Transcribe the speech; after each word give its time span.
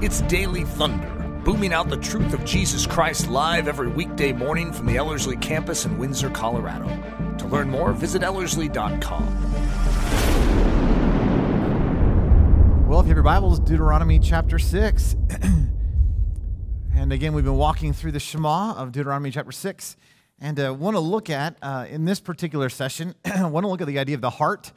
It's 0.00 0.20
Daily 0.22 0.62
Thunder, 0.62 1.08
booming 1.44 1.72
out 1.72 1.90
the 1.90 1.96
truth 1.96 2.32
of 2.32 2.44
Jesus 2.44 2.86
Christ 2.86 3.28
live 3.28 3.66
every 3.66 3.88
weekday 3.88 4.32
morning 4.32 4.72
from 4.72 4.86
the 4.86 4.96
Ellerslie 4.96 5.36
campus 5.38 5.86
in 5.86 5.98
Windsor, 5.98 6.30
Colorado. 6.30 6.86
To 7.38 7.46
learn 7.48 7.68
more, 7.68 7.92
visit 7.92 8.22
Ellerslie.com. 8.22 9.26
Well, 12.88 13.00
if 13.00 13.06
you 13.06 13.08
have 13.08 13.16
your 13.16 13.24
Bibles, 13.24 13.58
Deuteronomy 13.58 14.20
chapter 14.20 14.60
6. 14.60 15.16
and 16.94 17.12
again, 17.12 17.32
we've 17.32 17.44
been 17.44 17.56
walking 17.56 17.92
through 17.92 18.12
the 18.12 18.20
Shema 18.20 18.74
of 18.74 18.92
Deuteronomy 18.92 19.32
chapter 19.32 19.50
6. 19.50 19.96
And 20.38 20.60
uh, 20.60 20.72
want 20.78 20.94
to 20.94 21.00
look 21.00 21.28
at, 21.28 21.56
uh, 21.60 21.86
in 21.90 22.04
this 22.04 22.20
particular 22.20 22.68
session, 22.68 23.16
want 23.26 23.64
to 23.64 23.68
look 23.68 23.80
at 23.80 23.88
the 23.88 23.98
idea 23.98 24.14
of 24.14 24.20
the 24.20 24.30
heart. 24.30 24.70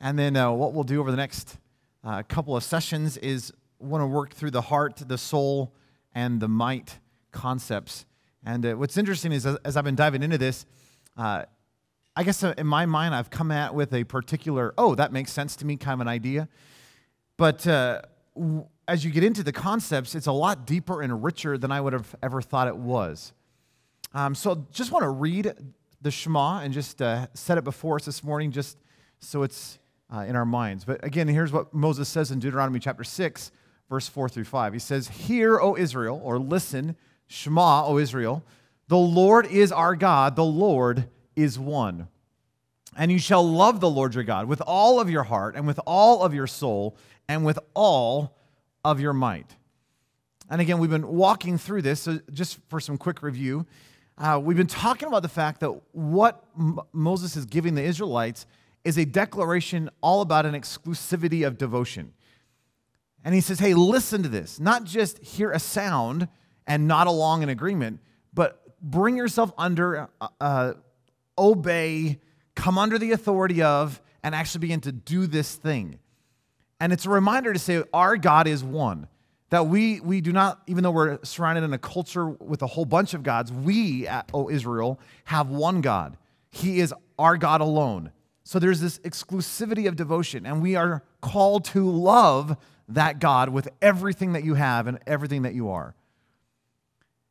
And 0.00 0.16
then 0.16 0.36
uh, 0.36 0.52
what 0.52 0.74
we'll 0.74 0.84
do 0.84 1.00
over 1.00 1.10
the 1.10 1.16
next 1.16 1.56
uh, 2.04 2.22
couple 2.28 2.56
of 2.56 2.62
sessions 2.62 3.16
is 3.16 3.52
want 3.80 4.02
to 4.02 4.06
work 4.06 4.34
through 4.34 4.50
the 4.52 4.60
heart, 4.60 5.02
the 5.06 5.18
soul, 5.18 5.74
and 6.14 6.40
the 6.40 6.48
might 6.48 6.98
concepts. 7.32 8.04
And 8.44 8.64
uh, 8.64 8.74
what's 8.74 8.96
interesting 8.96 9.32
is, 9.32 9.46
as, 9.46 9.76
I've 9.76 9.84
been 9.84 9.94
diving 9.94 10.22
into 10.22 10.38
this, 10.38 10.66
uh, 11.16 11.44
I 12.16 12.22
guess 12.22 12.42
uh, 12.42 12.54
in 12.58 12.66
my 12.66 12.86
mind, 12.86 13.14
I've 13.14 13.30
come 13.30 13.50
at 13.50 13.74
with 13.74 13.92
a 13.94 14.04
particular, 14.04 14.74
oh, 14.76 14.94
that 14.94 15.12
makes 15.12 15.32
sense 15.32 15.56
to 15.56 15.66
me 15.66 15.76
kind 15.76 15.94
of 15.94 16.00
an 16.00 16.08
idea. 16.08 16.48
But 17.36 17.66
uh, 17.66 18.02
w- 18.34 18.66
as 18.88 19.04
you 19.04 19.10
get 19.10 19.24
into 19.24 19.42
the 19.42 19.52
concepts, 19.52 20.14
it's 20.14 20.26
a 20.26 20.32
lot 20.32 20.66
deeper 20.66 21.02
and 21.02 21.22
richer 21.22 21.56
than 21.56 21.70
I 21.70 21.80
would 21.80 21.92
have 21.92 22.14
ever 22.22 22.42
thought 22.42 22.68
it 22.68 22.76
was. 22.76 23.32
Um, 24.12 24.34
so 24.34 24.66
just 24.72 24.90
want 24.90 25.04
to 25.04 25.10
read 25.10 25.52
the 26.02 26.10
Shema 26.10 26.60
and 26.60 26.72
just 26.72 27.00
uh, 27.00 27.28
set 27.34 27.58
it 27.58 27.64
before 27.64 27.96
us 27.96 28.04
this 28.06 28.24
morning, 28.24 28.50
just 28.50 28.78
so 29.20 29.42
it's 29.42 29.78
uh, 30.12 30.20
in 30.20 30.34
our 30.34 30.44
minds. 30.44 30.84
But 30.84 31.04
again, 31.04 31.28
here's 31.28 31.52
what 31.52 31.72
Moses 31.72 32.08
says 32.08 32.30
in 32.30 32.38
Deuteronomy 32.38 32.80
chapter 32.80 33.04
6, 33.04 33.52
verse 33.90 34.08
4 34.08 34.30
through 34.30 34.44
5. 34.44 34.72
He 34.72 34.78
says, 34.78 35.08
Hear, 35.08 35.60
O 35.60 35.76
Israel, 35.76 36.18
or 36.24 36.38
listen, 36.38 36.96
Shema, 37.26 37.84
O 37.84 37.98
Israel, 37.98 38.42
the 38.88 38.96
Lord 38.96 39.46
is 39.46 39.70
our 39.70 39.94
God, 39.94 40.36
the 40.36 40.44
Lord 40.44 41.08
is 41.36 41.58
one. 41.58 42.08
And 42.96 43.12
you 43.12 43.18
shall 43.18 43.46
love 43.46 43.80
the 43.80 43.90
Lord 43.90 44.14
your 44.14 44.24
God 44.24 44.46
with 44.46 44.62
all 44.66 45.00
of 45.00 45.10
your 45.10 45.24
heart, 45.24 45.54
and 45.56 45.66
with 45.66 45.78
all 45.86 46.22
of 46.22 46.32
your 46.32 46.46
soul, 46.46 46.96
and 47.28 47.44
with 47.44 47.58
all 47.74 48.36
of 48.84 49.00
your 49.00 49.12
might. 49.12 49.56
And 50.48 50.60
again, 50.60 50.78
we've 50.78 50.90
been 50.90 51.06
walking 51.06 51.58
through 51.58 51.82
this, 51.82 52.00
so 52.00 52.20
just 52.32 52.58
for 52.68 52.80
some 52.80 52.96
quick 52.96 53.22
review. 53.22 53.66
Uh, 54.18 54.40
we've 54.42 54.56
been 54.56 54.66
talking 54.66 55.08
about 55.08 55.22
the 55.22 55.28
fact 55.28 55.60
that 55.60 55.70
what 55.92 56.44
M- 56.58 56.80
Moses 56.92 57.36
is 57.36 57.46
giving 57.46 57.74
the 57.74 57.82
Israelites 57.82 58.46
is 58.84 58.98
a 58.98 59.04
declaration 59.04 59.88
all 60.00 60.20
about 60.20 60.46
an 60.46 60.54
exclusivity 60.54 61.46
of 61.46 61.58
devotion. 61.58 62.12
And 63.24 63.34
he 63.34 63.40
says, 63.40 63.58
hey, 63.58 63.74
listen 63.74 64.22
to 64.22 64.28
this. 64.28 64.58
Not 64.58 64.84
just 64.84 65.18
hear 65.18 65.50
a 65.50 65.58
sound 65.58 66.28
and 66.66 66.88
nod 66.88 67.06
along 67.06 67.42
in 67.42 67.48
agreement, 67.48 68.00
but 68.32 68.62
bring 68.80 69.16
yourself 69.16 69.52
under, 69.58 70.08
uh, 70.20 70.28
uh, 70.40 70.72
obey, 71.36 72.18
come 72.54 72.78
under 72.78 72.98
the 72.98 73.12
authority 73.12 73.62
of, 73.62 74.00
and 74.22 74.34
actually 74.34 74.60
begin 74.60 74.80
to 74.82 74.92
do 74.92 75.26
this 75.26 75.54
thing. 75.54 75.98
And 76.80 76.92
it's 76.92 77.04
a 77.04 77.10
reminder 77.10 77.52
to 77.52 77.58
say, 77.58 77.82
our 77.92 78.16
God 78.16 78.46
is 78.46 78.64
one. 78.64 79.06
That 79.50 79.66
we, 79.66 79.98
we 80.00 80.20
do 80.20 80.32
not, 80.32 80.62
even 80.68 80.84
though 80.84 80.92
we're 80.92 81.18
surrounded 81.24 81.64
in 81.64 81.72
a 81.72 81.78
culture 81.78 82.28
with 82.28 82.62
a 82.62 82.68
whole 82.68 82.84
bunch 82.84 83.14
of 83.14 83.24
gods, 83.24 83.52
we, 83.52 84.06
O 84.32 84.48
Israel, 84.48 85.00
have 85.24 85.48
one 85.48 85.80
God. 85.80 86.16
He 86.50 86.78
is 86.78 86.94
our 87.18 87.36
God 87.36 87.60
alone. 87.60 88.12
So 88.44 88.58
there's 88.58 88.80
this 88.80 88.98
exclusivity 89.00 89.88
of 89.88 89.96
devotion, 89.96 90.46
and 90.46 90.62
we 90.62 90.76
are 90.76 91.02
called 91.20 91.64
to 91.66 91.88
love 91.88 92.56
that 92.90 93.18
God 93.18 93.48
with 93.50 93.68
everything 93.80 94.32
that 94.32 94.44
you 94.44 94.54
have 94.54 94.86
and 94.86 94.98
everything 95.06 95.42
that 95.42 95.54
you 95.54 95.70
are. 95.70 95.94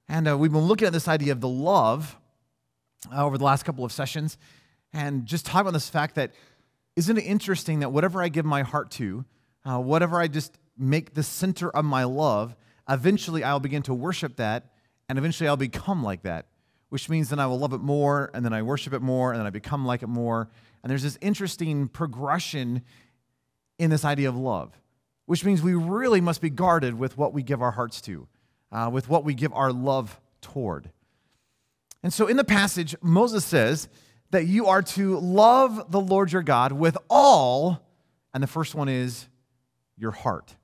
And 0.08 0.28
uh, 0.28 0.38
we've 0.38 0.52
been 0.52 0.62
looking 0.62 0.88
at 0.88 0.94
this 0.94 1.08
idea 1.08 1.32
of 1.32 1.42
the 1.42 1.50
love 1.50 2.18
uh, 3.14 3.24
over 3.24 3.38
the 3.38 3.44
last 3.44 3.64
couple 3.64 3.86
of 3.86 3.92
sessions 3.92 4.38
and 4.92 5.26
just 5.26 5.46
talking 5.46 5.62
about 5.62 5.74
this 5.74 5.90
fact 5.90 6.16
that 6.16 6.32
isn't 6.96 7.18
it 7.18 7.22
interesting 7.22 7.80
that 7.82 7.92
whatever 7.92 8.24
I 8.24 8.30
give 8.30 8.46
my 8.46 8.64
heart 8.64 8.90
to, 8.92 9.24
uh, 9.66 9.80
whatever 9.80 10.20
I 10.20 10.28
just 10.28 10.58
make 10.78 11.14
the 11.14 11.24
center 11.24 11.70
of 11.70 11.86
my 11.86 12.06
love, 12.06 12.56
eventually 12.90 13.44
I'll 13.44 13.60
begin 13.60 13.84
to 13.84 13.94
worship 13.94 14.38
that 14.38 14.72
and 15.08 15.18
eventually 15.18 15.48
I'll 15.48 15.58
become 15.58 16.04
like 16.04 16.24
that, 16.24 16.48
which 16.90 17.08
means 17.08 17.30
then 17.30 17.40
I 17.40 17.46
will 17.46 17.60
love 17.60 17.74
it 17.74 17.82
more 17.82 18.32
and 18.34 18.44
then 18.44 18.54
I 18.54 18.64
worship 18.64 18.94
it 18.94 19.02
more 19.02 19.32
and 19.32 19.40
then 19.40 19.46
I 19.46 19.52
become 19.52 19.86
like 19.86 20.02
it 20.02 20.10
more. 20.10 20.50
And 20.82 20.90
there's 20.90 21.04
this 21.04 21.18
interesting 21.22 21.88
progression 21.88 22.82
in 23.78 23.90
this 23.90 24.04
idea 24.04 24.30
of 24.30 24.36
love 24.36 24.74
which 25.30 25.46
means 25.46 25.62
we 25.62 25.76
really 25.76 26.20
must 26.20 26.42
be 26.42 26.50
guarded 26.50 26.98
with 26.98 27.16
what 27.16 27.34
we 27.34 27.44
give 27.44 27.62
our 27.62 27.70
hearts 27.70 28.02
to, 28.02 28.28
uh, 28.72 28.90
with 28.92 29.08
what 29.08 29.24
we 29.24 29.36
give 29.36 29.54
our 29.54 29.72
love 29.72 30.20
toward. 30.42 30.90
And 32.02 32.12
so 32.12 32.26
in 32.26 32.36
the 32.36 32.44
passage, 32.44 32.96
Moses 33.04 33.46
says 33.46 33.90
that 34.32 34.48
you 34.48 34.66
are 34.66 34.82
to 34.82 35.20
love 35.20 35.92
the 35.92 36.00
Lord 36.00 36.32
your 36.32 36.42
God 36.42 36.72
with 36.72 36.98
all, 37.12 37.80
and 38.34 38.42
the 38.42 38.48
first 38.48 38.74
one 38.74 38.90
is 38.90 39.28
your 40.00 40.10
heart. 40.10 40.56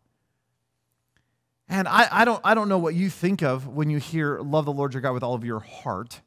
And 1.69 1.87
I, 1.87 2.07
I, 2.11 2.25
don't, 2.25 2.41
I 2.43 2.55
don't 2.55 2.67
know 2.67 2.79
what 2.79 2.95
you 2.95 3.11
think 3.11 3.43
of 3.43 3.67
when 3.67 3.91
you 3.91 3.99
hear 3.99 4.39
love 4.39 4.65
the 4.65 4.73
Lord 4.73 4.95
your 4.95 5.01
God 5.01 5.13
with 5.13 5.21
all 5.21 5.35
of 5.35 5.45
your 5.45 5.59
heart, 5.59 6.21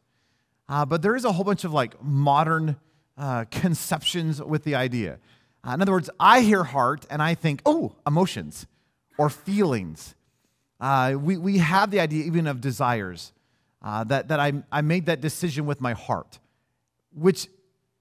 uh, 0.69 0.87
but 0.87 1.03
there 1.03 1.17
is 1.17 1.25
a 1.25 1.33
whole 1.33 1.45
bunch 1.45 1.65
of 1.65 1.73
like 1.73 2.01
modern 2.01 2.77
uh, 3.17 3.47
conceptions 3.51 4.41
with 4.41 4.63
the 4.63 4.77
idea. 4.77 5.19
Uh, 5.67 5.73
in 5.73 5.83
other 5.83 5.93
words, 5.93 6.11
I 6.19 6.41
hear 6.41 6.65
heart 6.65 7.07
and 7.11 7.23
I 7.23 7.35
think, 7.35 7.63
oh, 7.67 7.95
emotions 8.07 8.67
or 9.17 9.29
feelings. 9.29 10.15
Uh, 10.81 11.17
we, 11.19 11.37
we 11.37 11.59
have 11.59 11.91
the 11.91 12.01
idea 12.01 12.25
even 12.25 12.47
of 12.47 12.61
desires, 12.61 13.33
uh, 13.83 14.05
that, 14.05 14.29
that 14.29 14.41
I, 14.41 14.53
I 14.71 14.81
made 14.81 15.07
that 15.07 15.21
decision 15.21 15.67
with 15.67 15.81
my 15.81 15.93
heart, 15.93 16.39
which 17.13 17.49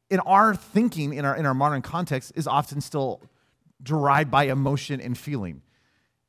in 0.10 0.20
our 0.22 0.56
thinking, 0.56 1.14
in 1.14 1.26
our, 1.26 1.36
in 1.36 1.46
our 1.46 1.54
modern 1.54 1.82
context, 1.82 2.32
is 2.36 2.48
often 2.48 2.82
still 2.82 3.22
derived 3.82 4.32
by 4.32 4.46
emotion 4.46 5.02
and 5.02 5.18
feeling. 5.18 5.62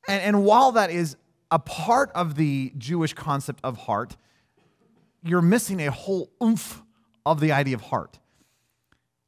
And, 0.07 0.21
and 0.21 0.43
while 0.43 0.71
that 0.73 0.91
is 0.91 1.15
a 1.51 1.59
part 1.59 2.11
of 2.13 2.35
the 2.35 2.73
Jewish 2.77 3.13
concept 3.13 3.59
of 3.63 3.77
heart, 3.77 4.17
you're 5.23 5.41
missing 5.41 5.81
a 5.81 5.91
whole 5.91 6.31
oomph 6.41 6.81
of 7.25 7.39
the 7.39 7.51
idea 7.51 7.75
of 7.75 7.81
heart. 7.81 8.19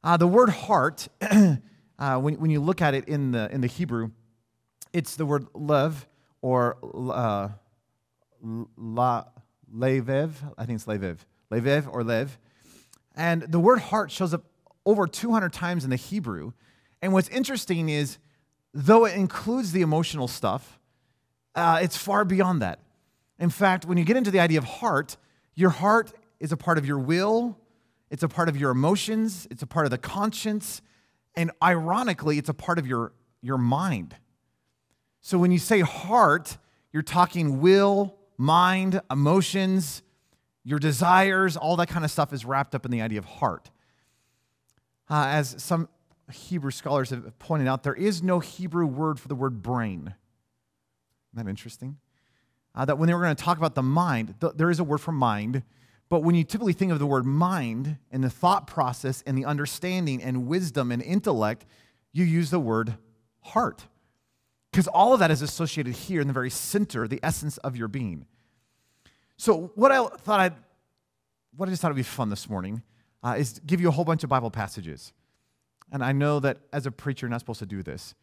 Uh, 0.04 0.16
the 0.16 0.26
word 0.26 0.48
heart 0.50 1.08
uh, 2.02 2.18
when, 2.18 2.34
when 2.34 2.50
you 2.50 2.58
look 2.58 2.82
at 2.82 2.94
it 2.94 3.06
in 3.06 3.30
the, 3.30 3.48
in 3.52 3.60
the 3.60 3.68
Hebrew, 3.68 4.10
it's 4.92 5.14
the 5.14 5.24
word 5.24 5.46
lev 5.54 6.08
or 6.40 6.76
uh, 6.82 7.48
la, 8.42 9.24
levev. 9.72 10.32
I 10.58 10.66
think 10.66 10.76
it's 10.76 10.86
levev. 10.86 11.18
Levev 11.52 11.86
or 11.92 12.02
lev. 12.02 12.38
And 13.14 13.42
the 13.42 13.60
word 13.60 13.78
heart 13.78 14.10
shows 14.10 14.34
up 14.34 14.42
over 14.84 15.06
200 15.06 15.52
times 15.52 15.84
in 15.84 15.90
the 15.90 15.96
Hebrew. 15.96 16.52
And 17.00 17.12
what's 17.12 17.28
interesting 17.28 17.88
is, 17.88 18.18
though 18.74 19.04
it 19.04 19.14
includes 19.14 19.70
the 19.70 19.82
emotional 19.82 20.26
stuff, 20.26 20.80
uh, 21.54 21.78
it's 21.80 21.96
far 21.96 22.24
beyond 22.24 22.62
that. 22.62 22.80
In 23.38 23.48
fact, 23.48 23.84
when 23.84 23.96
you 23.96 24.04
get 24.04 24.16
into 24.16 24.32
the 24.32 24.40
idea 24.40 24.58
of 24.58 24.64
heart, 24.64 25.16
your 25.54 25.70
heart 25.70 26.12
is 26.40 26.50
a 26.50 26.56
part 26.56 26.78
of 26.78 26.86
your 26.86 26.98
will, 26.98 27.56
it's 28.10 28.24
a 28.24 28.28
part 28.28 28.48
of 28.48 28.56
your 28.56 28.72
emotions, 28.72 29.46
it's 29.52 29.62
a 29.62 29.68
part 29.68 29.86
of 29.86 29.90
the 29.92 29.98
conscience, 29.98 30.82
and 31.34 31.50
ironically, 31.62 32.38
it's 32.38 32.48
a 32.48 32.54
part 32.54 32.78
of 32.78 32.86
your, 32.86 33.12
your 33.40 33.58
mind. 33.58 34.16
So 35.20 35.38
when 35.38 35.52
you 35.52 35.58
say 35.58 35.80
heart, 35.80 36.58
you're 36.92 37.02
talking 37.02 37.60
will, 37.60 38.16
mind, 38.36 39.00
emotions, 39.10 40.02
your 40.64 40.78
desires, 40.78 41.56
all 41.56 41.76
that 41.76 41.88
kind 41.88 42.04
of 42.04 42.10
stuff 42.10 42.32
is 42.32 42.44
wrapped 42.44 42.74
up 42.74 42.84
in 42.84 42.90
the 42.90 43.00
idea 43.00 43.18
of 43.18 43.24
heart. 43.24 43.70
Uh, 45.08 45.26
as 45.28 45.54
some 45.58 45.88
Hebrew 46.32 46.70
scholars 46.70 47.10
have 47.10 47.38
pointed 47.38 47.68
out, 47.68 47.82
there 47.82 47.94
is 47.94 48.22
no 48.22 48.40
Hebrew 48.40 48.86
word 48.86 49.18
for 49.18 49.28
the 49.28 49.34
word 49.34 49.62
brain. 49.62 50.14
Isn't 51.34 51.44
that 51.44 51.50
interesting? 51.50 51.98
Uh, 52.74 52.84
that 52.84 52.98
when 52.98 53.06
they 53.06 53.14
were 53.14 53.22
going 53.22 53.34
to 53.36 53.42
talk 53.42 53.58
about 53.58 53.74
the 53.74 53.82
mind, 53.82 54.34
th- 54.40 54.54
there 54.56 54.70
is 54.70 54.80
a 54.80 54.84
word 54.84 54.98
for 54.98 55.12
mind, 55.12 55.62
but 56.12 56.24
when 56.24 56.34
you 56.34 56.44
typically 56.44 56.74
think 56.74 56.92
of 56.92 56.98
the 56.98 57.06
word 57.06 57.24
mind 57.24 57.96
and 58.10 58.22
the 58.22 58.28
thought 58.28 58.66
process 58.66 59.24
and 59.26 59.38
the 59.38 59.46
understanding 59.46 60.22
and 60.22 60.46
wisdom 60.46 60.92
and 60.92 61.00
intellect, 61.00 61.64
you 62.12 62.22
use 62.22 62.50
the 62.50 62.60
word 62.60 62.98
heart. 63.40 63.86
Because 64.70 64.88
all 64.88 65.14
of 65.14 65.20
that 65.20 65.30
is 65.30 65.40
associated 65.40 65.94
here 65.94 66.20
in 66.20 66.26
the 66.26 66.34
very 66.34 66.50
center, 66.50 67.08
the 67.08 67.18
essence 67.22 67.56
of 67.56 67.78
your 67.78 67.88
being. 67.88 68.26
So, 69.38 69.72
what 69.74 69.90
I 69.90 70.06
thought 70.06 70.40
I'd, 70.40 70.54
what 71.56 71.70
I 71.70 71.72
just 71.72 71.80
thought 71.80 71.92
would 71.92 71.96
be 71.96 72.02
fun 72.02 72.28
this 72.28 72.46
morning 72.46 72.82
uh, 73.24 73.36
is 73.38 73.58
give 73.64 73.80
you 73.80 73.88
a 73.88 73.92
whole 73.92 74.04
bunch 74.04 74.22
of 74.22 74.28
Bible 74.28 74.50
passages. 74.50 75.14
And 75.92 76.04
I 76.04 76.12
know 76.12 76.40
that 76.40 76.58
as 76.74 76.84
a 76.84 76.90
preacher, 76.90 77.24
you're 77.24 77.30
not 77.30 77.40
supposed 77.40 77.60
to 77.60 77.66
do 77.66 77.82
this. 77.82 78.14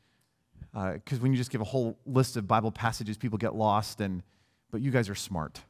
Because 0.74 1.18
uh, 1.18 1.22
when 1.22 1.32
you 1.32 1.40
just 1.40 1.50
give 1.50 1.62
a 1.62 1.64
whole 1.64 1.98
list 2.06 2.38
of 2.38 2.48
Bible 2.48 2.72
passages, 2.72 3.18
people 3.18 3.40
get 3.40 3.56
lost. 3.56 4.00
And, 4.00 4.22
but 4.70 4.80
you 4.80 4.92
guys 4.92 5.10
are 5.10 5.16
smart 5.16 5.64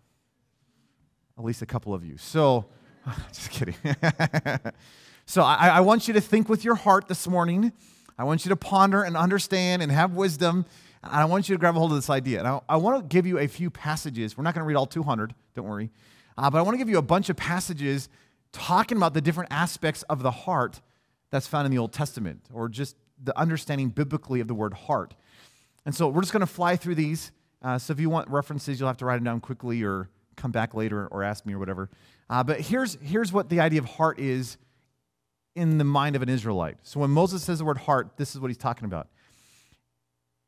at 1.39 1.45
least 1.45 1.61
a 1.61 1.65
couple 1.65 1.93
of 1.93 2.03
you. 2.03 2.17
So, 2.17 2.65
just 3.33 3.49
kidding. 3.49 3.75
so, 5.25 5.41
I, 5.41 5.69
I, 5.69 5.79
want 5.79 6.07
you 6.07 6.13
to 6.15 6.21
think 6.21 6.49
with 6.49 6.65
your 6.65 6.75
heart 6.75 7.07
this 7.07 7.27
morning. 7.27 7.71
I 8.17 8.25
want 8.25 8.45
you 8.45 8.49
to 8.49 8.57
ponder 8.57 9.03
and 9.03 9.15
understand 9.15 9.81
and 9.81 9.89
have 9.89 10.11
wisdom 10.11 10.65
And 11.01 11.13
I 11.13 11.25
want 11.25 11.47
you 11.47 11.55
to 11.55 11.59
grab 11.59 11.77
a 11.77 11.79
hold 11.79 11.91
of 11.91 11.97
this 11.97 12.09
idea. 12.09 12.39
And 12.39 12.47
I, 12.47 12.59
I 12.67 12.75
want 12.75 13.01
to 13.01 13.07
give 13.07 13.25
you 13.25 13.39
a 13.39 13.47
few 13.47 13.69
passages. 13.69 14.37
We're 14.37 14.43
not 14.43 14.53
going 14.53 14.63
to 14.63 14.67
read 14.67 14.75
all 14.75 14.85
200, 14.85 15.33
don't 15.55 15.65
worry. 15.65 15.91
Uh, 16.37 16.49
but 16.49 16.57
I 16.57 16.61
want 16.61 16.73
to 16.73 16.77
give 16.77 16.89
you 16.89 16.97
a 16.97 17.01
bunch 17.01 17.29
of 17.29 17.37
passages 17.37 18.09
talking 18.51 18.97
about 18.97 19.13
the 19.13 19.21
different 19.21 19.51
aspects 19.51 20.03
of 20.03 20.21
the 20.21 20.31
heart 20.31 20.81
that's 21.31 21.47
found 21.47 21.65
in 21.65 21.71
the 21.71 21.77
Old 21.77 21.93
Testament, 21.93 22.41
or 22.51 22.67
just 22.67 22.97
the 23.23 23.37
understanding 23.39 23.89
biblically 23.89 24.41
of 24.41 24.47
the 24.47 24.55
word 24.55 24.73
heart. 24.73 25.15
And 25.85 25.95
so 25.95 26.09
we're 26.09 26.21
just 26.21 26.33
going 26.33 26.41
to 26.41 26.47
fly 26.47 26.75
through 26.75 26.95
these. 26.95 27.31
Uh, 27.61 27.77
so 27.77 27.93
if 27.93 27.99
you 27.99 28.09
want 28.09 28.29
references, 28.29 28.79
you'll 28.79 28.87
have 28.87 28.97
to 28.97 29.05
write 29.05 29.17
them 29.17 29.23
down 29.23 29.39
quickly 29.39 29.83
or 29.83 30.09
come 30.39 30.51
back 30.51 30.73
later 30.73 31.07
or 31.07 31.23
ask 31.23 31.45
me 31.45 31.53
or 31.53 31.59
whatever. 31.59 31.89
Uh, 32.29 32.43
but 32.43 32.61
here's, 32.61 32.97
here's 33.01 33.31
what 33.31 33.49
the 33.49 33.59
idea 33.59 33.79
of 33.79 33.85
heart 33.85 34.19
is 34.19 34.57
in 35.55 35.77
the 35.77 35.83
mind 35.83 36.15
of 36.15 36.21
an 36.21 36.29
Israelite. 36.29 36.77
So 36.83 36.99
when 36.99 37.09
Moses 37.09 37.43
says 37.43 37.59
the 37.59 37.65
word 37.65 37.79
heart, 37.79 38.13
this 38.17 38.33
is 38.33 38.41
what 38.41 38.47
he's 38.47 38.57
talking 38.57 38.85
about. 38.85 39.07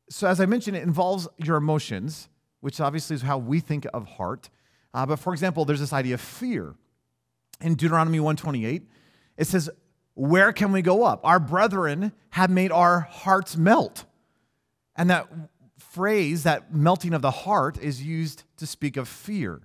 So, 0.08 0.26
as 0.26 0.40
I 0.40 0.46
mentioned, 0.46 0.76
it 0.76 0.82
involves 0.82 1.26
your 1.38 1.56
emotions, 1.56 2.28
which 2.60 2.80
obviously 2.80 3.16
is 3.16 3.22
how 3.22 3.38
we 3.38 3.60
think 3.60 3.86
of 3.94 4.06
heart. 4.06 4.50
Uh, 4.92 5.06
but 5.06 5.18
for 5.18 5.32
example, 5.32 5.64
there's 5.64 5.80
this 5.80 5.92
idea 5.92 6.14
of 6.14 6.20
fear. 6.20 6.74
In 7.60 7.74
Deuteronomy 7.76 8.20
128, 8.20 8.82
it 9.38 9.46
says, 9.46 9.70
Where 10.14 10.52
can 10.52 10.72
we 10.72 10.82
go 10.82 11.04
up? 11.04 11.20
Our 11.24 11.40
brethren 11.40 12.12
have 12.30 12.50
made 12.50 12.72
our 12.72 13.00
hearts 13.00 13.56
melt. 13.56 14.04
And 14.96 15.08
that 15.08 15.28
phrase, 15.78 16.42
that 16.42 16.74
melting 16.74 17.14
of 17.14 17.22
the 17.22 17.30
heart, 17.30 17.78
is 17.78 18.02
used 18.02 18.44
to 18.58 18.66
speak 18.66 18.96
of 18.96 19.08
fear. 19.08 19.62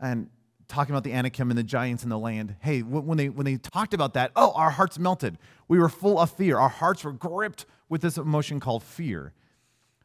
And 0.00 0.30
talking 0.68 0.94
about 0.94 1.02
the 1.02 1.12
Anakim 1.12 1.50
and 1.50 1.58
the 1.58 1.64
giants 1.64 2.04
in 2.04 2.10
the 2.10 2.18
land. 2.18 2.54
Hey, 2.60 2.82
when 2.82 3.16
they, 3.16 3.28
when 3.30 3.46
they 3.46 3.56
talked 3.56 3.94
about 3.94 4.14
that, 4.14 4.32
oh, 4.36 4.52
our 4.52 4.70
hearts 4.70 4.98
melted. 4.98 5.38
We 5.66 5.78
were 5.78 5.88
full 5.88 6.18
of 6.18 6.30
fear. 6.30 6.58
Our 6.58 6.68
hearts 6.68 7.04
were 7.04 7.12
gripped 7.12 7.64
with 7.88 8.02
this 8.02 8.18
emotion 8.18 8.60
called 8.60 8.82
fear. 8.82 9.32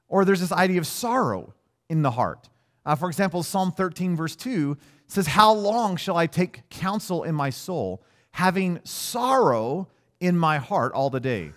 Or 0.08 0.26
there's 0.26 0.40
this 0.40 0.52
idea 0.52 0.80
of 0.80 0.88
sorrow 0.88 1.54
in 1.90 2.02
the 2.02 2.12
heart. 2.12 2.50
Uh, 2.86 2.96
for 2.96 3.08
example, 3.10 3.44
Psalm 3.44 3.72
13, 3.72 4.16
verse 4.16 4.36
2 4.36 4.78
says, 5.08 5.28
How 5.28 5.54
long 5.54 5.98
shall 5.98 6.18
I 6.18 6.28
take 6.28 6.70
counsel 6.70 7.24
in 7.24 7.36
my 7.36 7.50
soul, 7.50 8.04
having 8.32 8.80
sorrow 8.84 9.90
in 10.20 10.38
my 10.38 10.58
heart 10.58 10.94
all 10.94 11.10
the 11.10 11.20
day? 11.20 11.52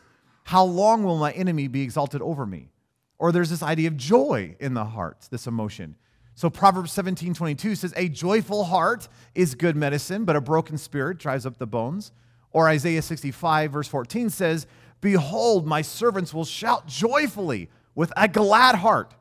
How 0.44 0.65
long 0.65 1.03
will 1.05 1.19
my 1.19 1.32
enemy 1.32 1.69
be 1.69 1.82
exalted 1.82 2.23
over 2.23 2.47
me? 2.47 2.71
Or 3.19 3.32
there's 3.32 3.50
this 3.50 3.62
idea 3.62 3.89
of 3.89 3.97
joy 3.97 4.56
in 4.61 4.75
the 4.75 4.85
heart, 4.85 5.27
this 5.31 5.47
emotion. 5.47 5.97
So 6.37 6.50
Proverbs 6.50 6.93
17, 6.93 7.33
22 7.33 7.75
says, 7.75 7.94
A 7.97 8.11
joyful 8.11 8.65
heart 8.65 9.09
is 9.35 9.55
good 9.55 9.75
medicine, 9.75 10.27
but 10.27 10.37
a 10.37 10.41
broken 10.41 10.77
spirit 10.77 11.17
dries 11.19 11.47
up 11.47 11.56
the 11.56 11.67
bones. 11.67 12.12
Or 12.50 12.69
Isaiah 12.69 13.00
65, 13.00 13.73
verse 13.73 13.88
14 13.88 14.29
says, 14.29 14.67
Behold, 15.00 15.67
my 15.67 15.81
servants 15.81 16.35
will 16.35 16.44
shout 16.44 16.87
joyfully 16.87 17.71
with 17.94 18.12
a 18.19 18.29
glad 18.29 18.77
heart. 18.77 19.15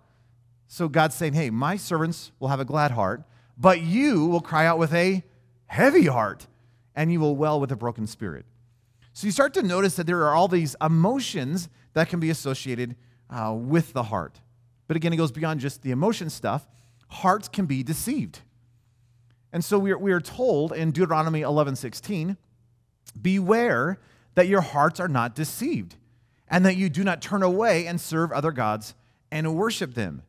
So 0.68 0.90
God's 0.90 1.16
saying, 1.16 1.34
Hey, 1.34 1.50
my 1.50 1.78
servants 1.78 2.34
will 2.38 2.50
have 2.50 2.60
a 2.60 2.66
glad 2.66 2.92
heart, 2.92 3.24
but 3.58 3.80
you 3.80 4.26
will 4.26 4.42
cry 4.42 4.66
out 4.66 4.78
with 4.78 4.94
a 4.94 5.24
heavy 5.68 6.08
heart, 6.08 6.48
and 6.98 7.14
you 7.14 7.22
will 7.22 7.38
well 7.38 7.62
with 7.62 7.72
a 7.72 7.78
broken 7.78 8.08
spirit. 8.08 8.46
So 9.14 9.26
you 9.26 9.32
start 9.32 9.54
to 9.54 9.64
notice 9.64 9.96
that 9.96 10.06
there 10.06 10.26
are 10.26 10.36
all 10.36 10.50
these 10.50 10.76
emotions 10.82 11.70
that 11.94 12.10
can 12.10 12.20
be 12.20 12.30
associated 12.30 12.98
uh, 13.30 13.56
with 13.58 13.94
the 13.94 14.04
heart. 14.04 14.42
But 14.90 14.98
again, 14.98 15.14
it 15.14 15.18
goes 15.18 15.32
beyond 15.32 15.62
just 15.62 15.82
the 15.82 15.92
emotion 15.92 16.30
stuff. 16.30 16.68
Hearts 17.08 17.48
can 17.48 17.66
be 17.66 17.84
deceived. 17.84 18.40
And 19.52 19.64
so 19.64 19.80
we 19.80 19.92
are, 19.92 19.98
we 19.98 20.12
are 20.12 20.20
told 20.20 20.74
in 20.74 20.92
Deuteronomy 20.92 21.42
11 21.42 21.78
16, 21.78 22.38
beware 23.22 24.00
that 24.34 24.48
your 24.48 24.62
hearts 24.62 25.00
are 25.00 25.08
not 25.08 25.34
deceived, 25.34 25.96
and 26.50 26.66
that 26.66 26.76
you 26.76 26.90
do 26.90 27.04
not 27.04 27.22
turn 27.22 27.42
away 27.42 27.88
and 27.88 28.00
serve 28.00 28.32
other 28.32 28.52
gods 28.52 28.96
and 29.32 29.56
worship 29.56 29.94
them. 29.94 30.24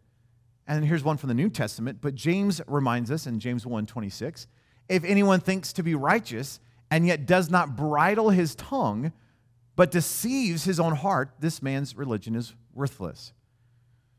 And 0.67 0.85
here's 0.85 1.05
one 1.05 1.17
from 1.17 1.29
the 1.29 1.35
New 1.35 1.49
Testament, 1.51 1.99
but 2.01 2.15
James 2.15 2.61
reminds 2.67 3.11
us 3.11 3.27
in 3.27 3.41
James 3.41 3.65
1:26, 3.65 4.47
if 4.89 5.05
anyone 5.05 5.41
thinks 5.41 5.73
to 5.73 5.83
be 5.83 5.95
righteous 5.95 6.61
and 6.91 7.07
yet 7.07 7.27
does 7.27 7.51
not 7.51 7.77
bridle 7.77 8.31
his 8.31 8.55
tongue, 8.55 9.13
but 9.75 9.91
deceives 9.91 10.65
his 10.65 10.81
own 10.81 10.95
heart, 10.95 11.35
this 11.41 11.63
man's 11.63 11.97
religion 11.97 12.35
is 12.35 12.55
worthless. 12.73 13.33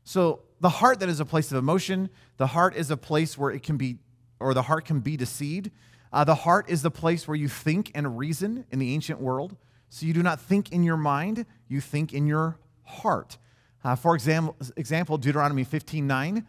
So 0.04 0.42
the 0.60 0.68
heart 0.68 1.00
that 1.00 1.08
is 1.08 1.20
a 1.20 1.24
place 1.24 1.50
of 1.52 1.58
emotion, 1.58 2.10
the 2.36 2.48
heart 2.48 2.74
is 2.74 2.90
a 2.90 2.96
place 2.96 3.38
where 3.38 3.50
it 3.50 3.62
can 3.62 3.76
be, 3.76 3.98
or 4.40 4.54
the 4.54 4.62
heart 4.62 4.84
can 4.84 5.00
be 5.00 5.16
deceived. 5.16 5.70
Uh, 6.12 6.24
the 6.24 6.34
heart 6.34 6.68
is 6.68 6.82
the 6.82 6.90
place 6.90 7.28
where 7.28 7.36
you 7.36 7.48
think 7.48 7.90
and 7.94 8.18
reason 8.18 8.64
in 8.70 8.78
the 8.78 8.94
ancient 8.94 9.20
world. 9.20 9.56
So 9.90 10.06
you 10.06 10.12
do 10.12 10.22
not 10.22 10.40
think 10.40 10.72
in 10.72 10.82
your 10.82 10.96
mind, 10.96 11.46
you 11.68 11.80
think 11.80 12.12
in 12.12 12.26
your 12.26 12.58
heart. 12.84 13.38
Uh, 13.84 13.94
for 13.94 14.14
example, 14.14 14.56
example, 14.76 15.18
Deuteronomy 15.18 15.64
15:9 15.64 16.44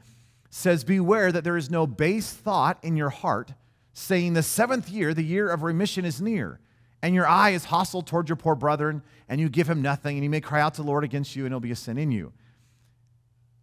says, 0.49 0.83
Beware 0.83 1.31
that 1.31 1.43
there 1.43 1.57
is 1.57 1.69
no 1.69 1.85
base 1.85 2.31
thought 2.31 2.83
in 2.83 2.97
your 2.97 3.09
heart, 3.09 3.53
saying, 3.93 4.33
The 4.33 4.43
seventh 4.43 4.89
year, 4.89 5.13
the 5.13 5.23
year 5.23 5.49
of 5.49 5.63
remission 5.63 6.05
is 6.05 6.21
near, 6.21 6.59
and 7.01 7.13
your 7.13 7.27
eye 7.27 7.51
is 7.51 7.65
hostile 7.65 8.01
toward 8.01 8.29
your 8.29 8.35
poor 8.35 8.55
brethren, 8.55 9.03
and 9.27 9.39
you 9.39 9.49
give 9.49 9.69
him 9.69 9.81
nothing, 9.81 10.17
and 10.17 10.23
he 10.23 10.29
may 10.29 10.41
cry 10.41 10.61
out 10.61 10.73
to 10.75 10.81
the 10.81 10.87
Lord 10.87 11.03
against 11.03 11.35
you, 11.35 11.45
and 11.45 11.51
it'll 11.51 11.59
be 11.59 11.71
a 11.71 11.75
sin 11.75 11.97
in 11.97 12.11
you. 12.11 12.33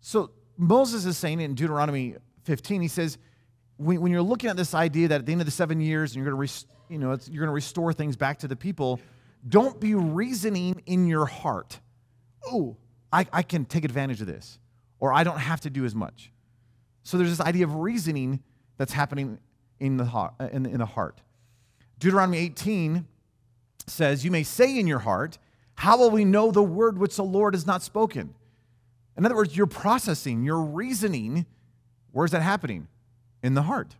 So 0.01 0.31
Moses 0.57 1.05
is 1.05 1.17
saying 1.19 1.41
in 1.41 1.55
Deuteronomy 1.55 2.17
15, 2.45 2.83
he 2.83 2.89
says, 2.89 3.19
when, 3.77 4.01
when 4.01 4.13
you're 4.13 4.23
looking 4.23 4.51
at 4.51 4.57
this 4.57 4.75
idea 4.75 5.09
that 5.09 5.21
at 5.21 5.27
the 5.27 5.33
end 5.33 5.41
of 5.41 5.47
the 5.47 5.51
seven 5.51 5.81
years, 5.81 6.15
and 6.15 6.25
you're 6.25 6.35
going 6.35 6.47
to, 6.47 6.65
you 6.89 6.99
know, 6.99 7.11
you're 7.11 7.41
going 7.41 7.49
to 7.49 7.55
restore 7.55 7.93
things 7.93 8.17
back 8.17 8.39
to 8.39 8.49
the 8.49 8.57
people, 8.57 9.01
don't 9.49 9.79
be 9.81 9.95
reasoning 9.95 10.83
in 10.87 11.07
your 11.07 11.27
heart. 11.27 11.81
Oh, 12.47 12.77
I, 13.13 13.27
I 13.33 13.43
can 13.43 13.65
take 13.65 13.85
advantage 13.85 14.21
of 14.21 14.27
this, 14.27 14.59
or 14.99 15.13
I 15.13 15.25
don't 15.25 15.39
have 15.39 15.61
to 15.63 15.71
do 15.71 15.85
as 15.85 15.95
much. 15.95 16.33
So 17.03 17.19
there's 17.19 17.31
this 17.31 17.41
idea 17.41 17.65
of 17.65 17.75
reasoning 17.75 18.43
that's 18.79 18.93
happening 18.93 19.39
in 19.79 19.97
the 19.97 20.05
heart. 20.05 20.35
Uh, 20.41 20.49
in 20.53 20.63
the, 20.65 20.71
in 20.71 20.79
the 20.79 20.87
heart. 20.87 21.21
Deuteronomy 21.99 22.39
18 22.39 23.07
says, 23.87 24.25
You 24.25 24.31
may 24.31 24.43
say 24.43 24.79
in 24.79 24.87
your 24.87 24.99
heart, 25.01 25.39
How 25.77 25.99
will 25.99 26.11
we 26.11 26.25
know 26.25 26.51
the 26.51 26.63
word 26.63 26.99
which 26.99 27.17
the 27.17 27.25
Lord 27.25 27.55
has 27.55 27.67
not 27.67 27.83
spoken? 27.83 28.35
In 29.17 29.25
other 29.25 29.35
words, 29.35 29.57
you're 29.57 29.67
processing, 29.67 30.45
you're 30.45 30.61
reasoning. 30.61 31.47
Where's 32.13 32.33
that 32.33 32.43
happening? 32.43 32.89
In 33.43 33.55
the 33.55 33.63
heart. 33.63 33.97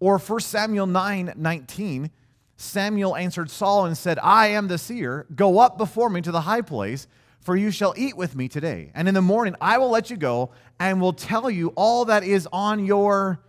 Or 0.00 0.18
1 0.18 0.40
Samuel 0.40 0.86
9 0.86 1.34
19, 1.36 2.10
Samuel 2.56 3.16
answered 3.16 3.50
Saul 3.50 3.86
and 3.86 3.96
said, 3.96 4.18
I 4.22 4.48
am 4.48 4.68
the 4.68 4.78
seer. 4.78 5.26
Go 5.34 5.58
up 5.58 5.78
before 5.78 6.08
me 6.08 6.20
to 6.22 6.32
the 6.32 6.42
high 6.42 6.62
place, 6.62 7.06
for 7.40 7.56
you 7.56 7.70
shall 7.70 7.94
eat 7.96 8.16
with 8.16 8.36
me 8.36 8.48
today. 8.48 8.90
And 8.94 9.08
in 9.08 9.14
the 9.14 9.22
morning 9.22 9.54
I 9.60 9.78
will 9.78 9.90
let 9.90 10.10
you 10.10 10.16
go 10.16 10.50
and 10.78 11.00
will 11.00 11.12
tell 11.12 11.50
you 11.50 11.72
all 11.76 12.04
that 12.06 12.24
is 12.24 12.48
on 12.52 12.84
your. 12.84 13.40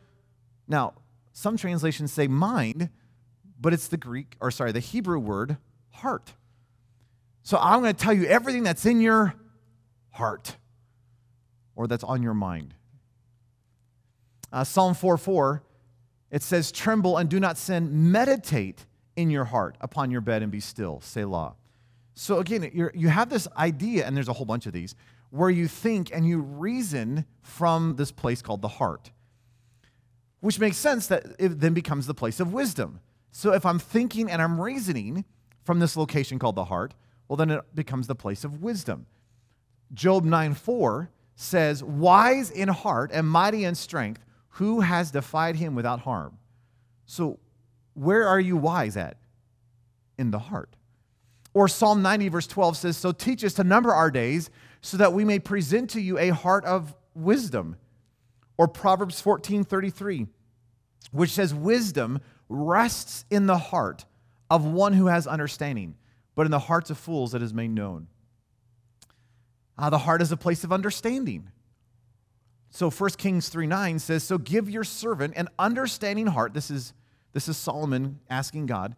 Now, 0.68 0.94
some 1.32 1.58
translations 1.58 2.12
say 2.12 2.28
mind, 2.28 2.90
but 3.60 3.74
it's 3.74 3.88
the 3.88 3.98
Greek, 3.98 4.36
or 4.40 4.52
sorry, 4.52 4.72
the 4.72 4.80
Hebrew 4.80 5.20
word 5.20 5.58
heart. 5.90 6.34
So 7.44 7.58
I'm 7.58 7.82
going 7.82 7.94
to 7.94 8.04
tell 8.04 8.14
you 8.14 8.26
everything 8.26 8.64
that's 8.64 8.86
in 8.86 9.02
your 9.02 9.34
heart 10.14 10.58
or 11.76 11.88
that's 11.88 12.04
on 12.04 12.24
your 12.24 12.34
mind. 12.34 12.74
Uh, 14.52 14.64
Psalm 14.64 14.94
4 14.94 15.18
4, 15.18 15.64
it 16.32 16.44
says, 16.44 16.72
Tremble 16.72 17.18
and 17.18 17.30
do 17.30 17.40
not 17.40 17.58
sin, 17.58 18.12
meditate 18.12 18.86
in 19.16 19.30
your 19.30 19.46
heart 19.46 19.78
upon 19.82 20.12
your 20.12 20.22
bed 20.22 20.44
and 20.44 20.52
be 20.52 20.60
still. 20.60 21.02
Selah. 21.02 21.56
So 22.16 22.40
again, 22.40 22.70
you 22.94 23.08
have 23.08 23.30
this 23.30 23.48
idea, 23.58 24.06
and 24.06 24.16
there's 24.16 24.28
a 24.28 24.34
whole 24.34 24.46
bunch 24.46 24.68
of 24.68 24.74
these, 24.74 24.96
where 25.32 25.50
you 25.50 25.68
think 25.68 26.12
and 26.14 26.28
you 26.28 26.40
reason 26.40 27.26
from 27.42 27.96
this 27.96 28.12
place 28.12 28.44
called 28.44 28.62
the 28.62 28.68
heart, 28.68 29.10
which 30.40 30.60
makes 30.60 30.78
sense 30.78 31.08
that 31.08 31.26
it 31.40 31.60
then 31.60 31.74
becomes 31.74 32.06
the 32.06 32.14
place 32.14 32.40
of 32.40 32.54
wisdom. 32.54 33.00
So 33.32 33.52
if 33.52 33.66
I'm 33.66 33.80
thinking 33.80 34.30
and 34.30 34.44
I'm 34.44 34.62
reasoning 34.62 35.26
from 35.64 35.80
this 35.80 35.98
location 35.98 36.38
called 36.38 36.56
the 36.56 36.66
heart, 36.66 36.94
well, 37.28 37.38
then 37.38 37.50
it 37.50 37.64
becomes 37.74 38.06
the 38.06 38.14
place 38.14 38.44
of 38.44 38.62
wisdom. 38.62 39.08
Job 39.94 40.24
9 40.24 40.54
4 40.54 41.10
says, 41.36 41.84
Wise 41.84 42.50
in 42.50 42.70
heart 42.70 43.12
and 43.14 43.28
mighty 43.28 43.64
in 43.64 43.76
strength, 43.76 44.24
who 44.50 44.82
has 44.82 45.12
defied 45.12 45.56
him 45.56 45.76
without 45.76 46.02
harm? 46.02 46.38
So, 47.06 47.40
where 47.94 48.28
are 48.28 48.40
you 48.40 48.58
wise 48.58 48.98
at? 48.98 49.18
In 50.18 50.32
the 50.32 50.40
heart. 50.40 50.76
Or 51.54 51.68
Psalm 51.68 52.02
90, 52.02 52.30
verse 52.30 52.48
12 52.48 52.78
says, 52.78 52.98
So 52.98 53.12
teach 53.12 53.44
us 53.44 53.54
to 53.54 53.64
number 53.64 53.94
our 53.94 54.10
days 54.10 54.50
so 54.82 54.98
that 54.98 55.14
we 55.14 55.24
may 55.24 55.40
present 55.40 55.92
to 55.92 56.02
you 56.02 56.18
a 56.18 56.30
heart 56.30 56.66
of 56.66 56.96
wisdom. 57.14 57.78
Or 58.58 58.68
Proverbs 58.68 59.22
14, 59.22 59.64
33, 59.64 60.28
which 61.12 61.32
says, 61.32 61.54
Wisdom 61.54 62.22
rests 62.50 63.26
in 63.30 63.46
the 63.46 63.58
heart 63.58 64.06
of 64.50 64.66
one 64.66 64.94
who 64.94 65.08
has 65.08 65.26
understanding, 65.26 65.96
but 66.36 66.46
in 66.46 66.52
the 66.52 66.60
hearts 66.60 66.90
of 66.90 66.98
fools 66.98 67.34
it 67.34 67.42
is 67.42 67.54
made 67.54 67.72
known. 67.72 68.08
Uh, 69.78 69.90
the 69.90 70.00
heart 70.00 70.22
is 70.22 70.32
a 70.32 70.38
place 70.38 70.64
of 70.64 70.72
understanding. 70.72 71.50
So 72.70 72.90
1 72.90 73.10
Kings 73.12 73.50
3 73.50 73.68
9 73.68 74.00
says, 74.00 74.24
So 74.24 74.38
give 74.38 74.70
your 74.70 74.84
servant 74.84 75.34
an 75.36 75.48
understanding 75.60 76.28
heart. 76.28 76.54
This 76.54 76.72
is, 76.72 76.94
this 77.34 77.48
is 77.48 77.58
Solomon 77.58 78.20
asking 78.30 78.66
God. 78.66 78.96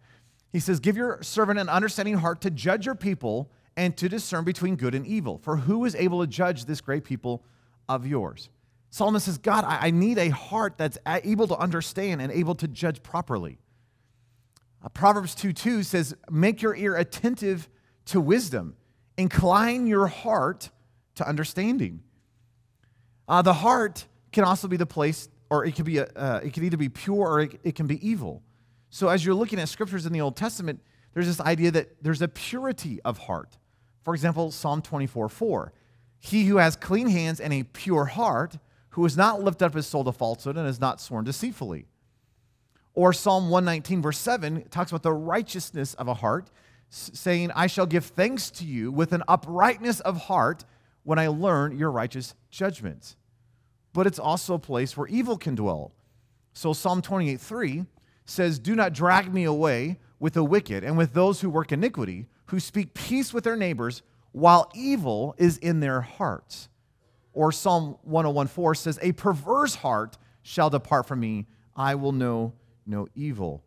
He 0.51 0.59
says, 0.59 0.79
Give 0.79 0.95
your 0.95 1.21
servant 1.21 1.59
an 1.59 1.69
understanding 1.69 2.15
heart 2.15 2.41
to 2.41 2.49
judge 2.49 2.85
your 2.85 2.95
people 2.95 3.51
and 3.75 3.95
to 3.97 4.07
discern 4.07 4.45
between 4.45 4.75
good 4.75 4.95
and 4.95 5.05
evil. 5.05 5.39
For 5.43 5.57
who 5.57 5.83
is 5.85 5.95
able 5.95 6.21
to 6.21 6.27
judge 6.27 6.65
this 6.65 6.79
great 6.79 7.03
people 7.03 7.43
of 7.89 8.07
yours? 8.07 8.49
Solomon 8.89 9.19
says, 9.19 9.37
God, 9.37 9.65
I 9.67 9.91
need 9.91 10.17
a 10.17 10.29
heart 10.29 10.75
that's 10.77 10.97
able 11.05 11.47
to 11.49 11.57
understand 11.57 12.21
and 12.21 12.31
able 12.31 12.55
to 12.55 12.67
judge 12.69 13.03
properly. 13.03 13.57
Uh, 14.81 14.87
Proverbs 14.87 15.35
2 15.35 15.51
2 15.51 15.83
says, 15.83 16.15
Make 16.29 16.61
your 16.61 16.75
ear 16.75 16.95
attentive 16.95 17.67
to 18.05 18.21
wisdom, 18.21 18.77
incline 19.17 19.87
your 19.87 20.07
heart 20.07 20.69
to 21.15 21.27
understanding. 21.27 22.01
Uh, 23.27 23.41
the 23.41 23.53
heart 23.53 24.05
can 24.31 24.43
also 24.43 24.67
be 24.67 24.77
the 24.77 24.85
place, 24.85 25.29
or 25.49 25.65
it 25.65 25.75
can 25.75 25.85
be 25.85 25.97
a, 25.97 26.05
uh, 26.15 26.41
it 26.43 26.53
can 26.53 26.63
either 26.63 26.77
be 26.77 26.89
pure 26.89 27.27
or 27.27 27.41
it, 27.41 27.59
it 27.63 27.75
can 27.75 27.87
be 27.87 28.05
evil. 28.07 28.43
So 28.89 29.07
as 29.09 29.25
you're 29.25 29.35
looking 29.35 29.59
at 29.59 29.69
scriptures 29.69 30.05
in 30.05 30.13
the 30.13 30.21
Old 30.21 30.35
Testament, 30.35 30.81
there's 31.13 31.27
this 31.27 31.39
idea 31.39 31.71
that 31.71 32.03
there's 32.03 32.21
a 32.21 32.27
purity 32.27 32.99
of 33.03 33.17
heart. 33.17 33.57
For 34.03 34.13
example, 34.13 34.51
Psalm 34.51 34.81
24 34.81 35.29
4. 35.29 35.73
He 36.19 36.45
who 36.45 36.57
has 36.57 36.75
clean 36.75 37.07
hands 37.07 37.39
and 37.39 37.53
a 37.53 37.63
pure 37.63 38.05
heart, 38.05 38.57
who 38.89 39.03
has 39.03 39.15
not 39.15 39.41
lifted 39.41 39.65
up 39.65 39.73
his 39.73 39.87
soul 39.87 40.03
to 40.03 40.11
falsehood 40.11 40.57
and 40.57 40.65
has 40.65 40.79
not 40.79 41.01
sworn 41.01 41.25
deceitfully. 41.25 41.87
Or 42.93 43.11
Psalm 43.11 43.49
119, 43.49 44.01
verse 44.01 44.17
7, 44.17 44.63
talks 44.69 44.91
about 44.91 45.03
the 45.03 45.11
righteousness 45.11 45.93
of 45.95 46.07
a 46.07 46.13
heart, 46.13 46.49
saying, 46.89 47.51
I 47.55 47.67
shall 47.67 47.85
give 47.85 48.05
thanks 48.05 48.49
to 48.51 48.65
you 48.65 48.91
with 48.91 49.11
an 49.11 49.23
uprightness 49.27 49.99
of 49.99 50.23
heart 50.23 50.65
when 51.03 51.19
I 51.19 51.27
learn 51.27 51.77
your 51.77 51.91
righteous 51.91 52.35
judgments. 52.49 53.15
But 53.93 54.07
it's 54.07 54.19
also 54.19 54.55
a 54.55 54.59
place 54.59 54.95
where 54.97 55.07
evil 55.07 55.37
can 55.37 55.55
dwell. 55.55 55.93
So 56.53 56.73
Psalm 56.73 57.01
28, 57.01 57.39
3 57.39 57.85
says, 58.25 58.59
Do 58.59 58.75
not 58.75 58.93
drag 58.93 59.33
me 59.33 59.43
away 59.43 59.99
with 60.19 60.33
the 60.33 60.43
wicked 60.43 60.83
and 60.83 60.97
with 60.97 61.13
those 61.13 61.41
who 61.41 61.49
work 61.49 61.71
iniquity, 61.71 62.27
who 62.47 62.59
speak 62.59 62.93
peace 62.93 63.33
with 63.33 63.43
their 63.43 63.57
neighbors, 63.57 64.01
while 64.31 64.71
evil 64.73 65.35
is 65.37 65.57
in 65.57 65.79
their 65.79 66.01
hearts. 66.01 66.69
Or 67.33 67.51
Psalm 67.51 67.97
101:4 68.07 68.77
says, 68.77 68.99
A 69.01 69.11
perverse 69.11 69.75
heart 69.75 70.17
shall 70.41 70.69
depart 70.69 71.05
from 71.07 71.19
me, 71.19 71.47
I 71.75 71.95
will 71.95 72.11
know 72.11 72.53
no 72.85 73.07
evil. 73.15 73.63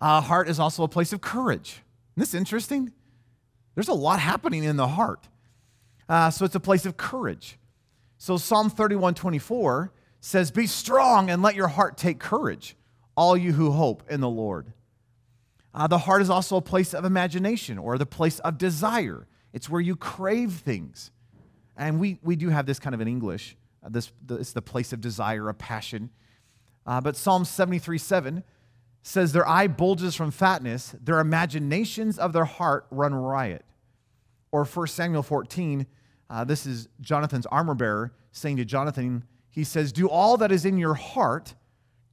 Uh, 0.00 0.20
heart 0.20 0.48
is 0.48 0.58
also 0.58 0.82
a 0.82 0.88
place 0.88 1.12
of 1.12 1.20
courage. 1.20 1.82
This 2.20 2.34
interesting? 2.34 2.92
There's 3.74 3.88
a 3.88 3.94
lot 3.94 4.20
happening 4.20 4.64
in 4.64 4.76
the 4.76 4.88
heart. 4.88 5.26
Uh, 6.06 6.30
so 6.30 6.44
it's 6.44 6.54
a 6.54 6.60
place 6.60 6.84
of 6.84 6.98
courage. 6.98 7.58
So 8.18 8.36
Psalm 8.36 8.68
31 8.68 9.14
24 9.14 9.90
says, 10.20 10.50
Be 10.50 10.66
strong 10.66 11.30
and 11.30 11.40
let 11.40 11.54
your 11.54 11.68
heart 11.68 11.96
take 11.96 12.18
courage, 12.18 12.76
all 13.16 13.38
you 13.38 13.54
who 13.54 13.70
hope 13.70 14.02
in 14.10 14.20
the 14.20 14.28
Lord. 14.28 14.74
Uh, 15.72 15.86
the 15.86 15.96
heart 15.96 16.20
is 16.20 16.28
also 16.28 16.58
a 16.58 16.60
place 16.60 16.92
of 16.92 17.06
imagination 17.06 17.78
or 17.78 17.96
the 17.96 18.04
place 18.04 18.38
of 18.40 18.58
desire. 18.58 19.26
It's 19.54 19.70
where 19.70 19.80
you 19.80 19.96
crave 19.96 20.52
things. 20.52 21.12
And 21.74 21.98
we, 21.98 22.18
we 22.22 22.36
do 22.36 22.50
have 22.50 22.66
this 22.66 22.78
kind 22.78 22.94
of 22.94 23.00
in 23.00 23.08
English. 23.08 23.56
Uh, 23.82 23.88
this, 23.88 24.12
the, 24.26 24.34
it's 24.34 24.52
the 24.52 24.60
place 24.60 24.92
of 24.92 25.00
desire, 25.00 25.48
a 25.48 25.54
passion. 25.54 26.10
Uh, 26.84 27.00
but 27.00 27.16
Psalm 27.16 27.46
73 27.46 27.96
7 27.96 28.44
says, 29.02 29.32
Their 29.32 29.48
eye 29.48 29.66
bulges 29.66 30.14
from 30.14 30.30
fatness, 30.30 30.94
their 31.02 31.20
imaginations 31.20 32.18
of 32.18 32.32
their 32.32 32.44
heart 32.44 32.86
run 32.90 33.14
riot. 33.14 33.64
Or 34.52 34.64
1 34.64 34.86
Samuel 34.88 35.22
14, 35.22 35.86
uh, 36.28 36.44
this 36.44 36.66
is 36.66 36.88
Jonathan's 37.00 37.46
armor 37.46 37.74
bearer 37.74 38.12
saying 38.32 38.56
to 38.56 38.64
Jonathan, 38.64 39.24
he 39.48 39.64
says, 39.64 39.92
Do 39.92 40.08
all 40.08 40.36
that 40.36 40.52
is 40.52 40.64
in 40.64 40.78
your 40.78 40.94
heart, 40.94 41.54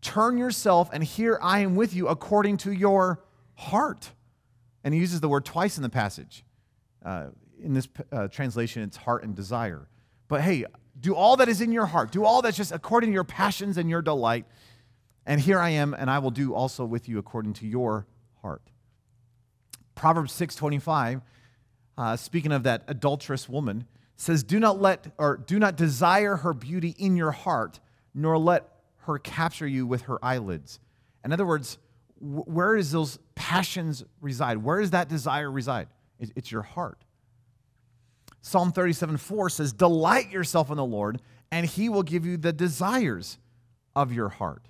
turn 0.02 0.38
yourself, 0.38 0.90
and 0.92 1.04
here 1.04 1.40
I 1.42 1.60
am 1.60 1.76
with 1.76 1.94
you 1.94 2.08
according 2.08 2.58
to 2.58 2.72
your 2.72 3.24
heart. 3.56 4.12
And 4.84 4.94
he 4.94 5.00
uses 5.00 5.22
the 5.22 5.30
word 5.30 5.46
twice 5.46 5.78
in 5.78 5.84
the 5.84 5.90
passage. 5.90 6.44
Uh, 7.06 7.28
in 7.62 7.74
this 7.74 7.88
uh, 8.12 8.28
translation, 8.28 8.84
it's 8.84 8.98
heart 8.98 9.24
and 9.24 9.36
desire. 9.36 9.88
But 10.28 10.42
hey, 10.42 10.66
do 11.00 11.16
all 11.16 11.38
that 11.38 11.50
is 11.50 11.62
in 11.62 11.72
your 11.72 11.86
heart. 11.86 12.12
Do 12.12 12.26
all 12.26 12.42
that's 12.42 12.58
just 12.58 12.72
according 12.72 13.12
to 13.12 13.14
your 13.14 13.24
passions 13.24 13.78
and 13.78 13.90
your 13.90 14.02
delight. 14.02 14.46
And 15.28 15.42
here 15.42 15.60
I 15.60 15.72
am, 15.72 15.94
and 15.94 16.10
I 16.10 16.20
will 16.20 16.32
do 16.32 16.56
also 16.56 16.86
with 16.86 17.10
you 17.10 17.20
according 17.20 17.54
to 17.56 17.68
your 17.68 18.08
heart. 18.42 18.62
Proverbs 19.94 20.32
6:25, 20.32 21.22
uh, 21.98 22.16
speaking 22.16 22.54
of 22.54 22.64
that 22.64 22.86
adulterous 22.88 23.50
woman, 23.50 23.86
says, 24.16 24.42
"Do 24.42 24.58
not 24.58 24.82
let 24.82 25.14
or 25.18 25.36
do 25.36 25.60
not 25.60 25.76
desire 25.76 26.38
her 26.38 26.54
beauty 26.54 26.96
in 26.98 27.18
your 27.18 27.32
heart, 27.32 27.82
nor 28.14 28.38
let 28.38 28.70
her 29.00 29.20
capture 29.20 29.68
you 29.68 29.86
with 29.86 30.04
her 30.04 30.24
eyelids." 30.24 30.80
In 31.26 31.34
other 31.34 31.46
words, 31.46 31.78
where 32.20 32.78
does 32.78 32.92
those 32.92 33.20
passions 33.36 34.06
reside? 34.22 34.60
Where 34.60 34.80
does 34.80 34.92
that 34.92 35.10
desire 35.10 35.52
reside? 35.52 35.90
It's 36.20 36.52
your 36.52 36.64
heart. 36.64 37.04
Psalm 38.42 38.72
37 38.72 39.18
4 39.18 39.50
says, 39.50 39.74
Delight 39.74 40.32
yourself 40.32 40.72
in 40.72 40.78
the 40.78 40.86
Lord, 40.86 41.22
and 41.52 41.66
he 41.66 41.90
will 41.90 42.02
give 42.02 42.26
you 42.26 42.38
the 42.38 42.54
desires 42.54 43.38
of 43.94 44.14
your 44.14 44.30
heart. 44.30 44.68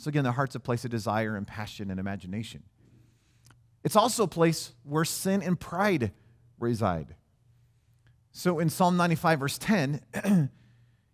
So, 0.00 0.10
again, 0.10 0.22
the 0.22 0.30
heart's 0.30 0.54
a 0.54 0.60
place 0.60 0.84
of 0.84 0.92
desire 0.92 1.34
and 1.34 1.44
passion 1.44 1.90
and 1.90 1.98
imagination. 1.98 2.62
It's 3.82 3.96
also 3.96 4.22
a 4.22 4.28
place 4.28 4.70
where 4.84 5.04
sin 5.04 5.42
and 5.42 5.58
pride 5.58 6.12
reside. 6.60 7.16
So, 8.30 8.60
in 8.60 8.70
Psalm 8.70 8.96
95, 8.96 9.40
verse 9.40 9.58
10, 9.58 10.00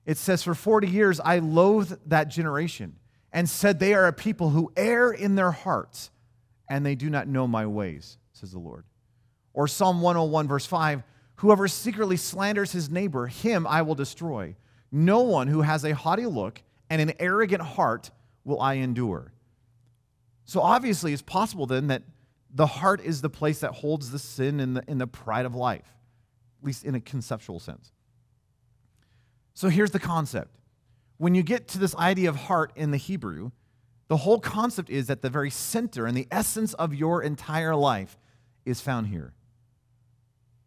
it 0.04 0.18
says, 0.18 0.42
For 0.42 0.54
40 0.54 0.86
years 0.86 1.18
I 1.18 1.38
loathed 1.38 1.96
that 2.10 2.24
generation 2.24 2.96
and 3.32 3.48
said, 3.48 3.78
They 3.78 3.94
are 3.94 4.06
a 4.06 4.12
people 4.12 4.50
who 4.50 4.70
err 4.76 5.10
in 5.12 5.34
their 5.34 5.52
hearts, 5.52 6.10
and 6.68 6.84
they 6.84 6.94
do 6.94 7.08
not 7.08 7.26
know 7.26 7.46
my 7.46 7.64
ways, 7.64 8.18
says 8.34 8.52
the 8.52 8.58
Lord. 8.58 8.84
Or 9.54 9.66
Psalm 9.66 10.02
101, 10.02 10.46
verse 10.46 10.66
5 10.66 11.02
Whoever 11.36 11.68
secretly 11.68 12.18
slanders 12.18 12.72
his 12.72 12.90
neighbor, 12.90 13.28
him 13.28 13.66
I 13.66 13.80
will 13.80 13.94
destroy. 13.94 14.56
No 14.92 15.20
one 15.20 15.48
who 15.48 15.62
has 15.62 15.84
a 15.84 15.94
haughty 15.94 16.26
look 16.26 16.62
and 16.90 17.00
an 17.00 17.14
arrogant 17.18 17.62
heart 17.62 18.10
will 18.44 18.60
I 18.60 18.74
endure. 18.74 19.32
So 20.44 20.60
obviously, 20.60 21.12
it's 21.12 21.22
possible 21.22 21.66
then 21.66 21.88
that 21.88 22.02
the 22.52 22.66
heart 22.66 23.00
is 23.00 23.20
the 23.20 23.30
place 23.30 23.60
that 23.60 23.72
holds 23.72 24.10
the 24.10 24.18
sin 24.18 24.60
and 24.60 24.76
the, 24.76 24.84
and 24.86 25.00
the 25.00 25.06
pride 25.06 25.46
of 25.46 25.54
life, 25.54 25.96
at 26.60 26.66
least 26.66 26.84
in 26.84 26.94
a 26.94 27.00
conceptual 27.00 27.58
sense. 27.58 27.92
So 29.54 29.68
here's 29.68 29.90
the 29.90 30.00
concept. 30.00 30.56
When 31.16 31.34
you 31.34 31.42
get 31.42 31.68
to 31.68 31.78
this 31.78 31.94
idea 31.96 32.28
of 32.28 32.36
heart 32.36 32.72
in 32.76 32.90
the 32.90 32.96
Hebrew, 32.96 33.50
the 34.08 34.18
whole 34.18 34.38
concept 34.38 34.90
is 34.90 35.06
that 35.06 35.22
the 35.22 35.30
very 35.30 35.50
center 35.50 36.06
and 36.06 36.16
the 36.16 36.28
essence 36.30 36.74
of 36.74 36.94
your 36.94 37.22
entire 37.22 37.74
life 37.74 38.18
is 38.64 38.80
found 38.80 39.06
here 39.06 39.32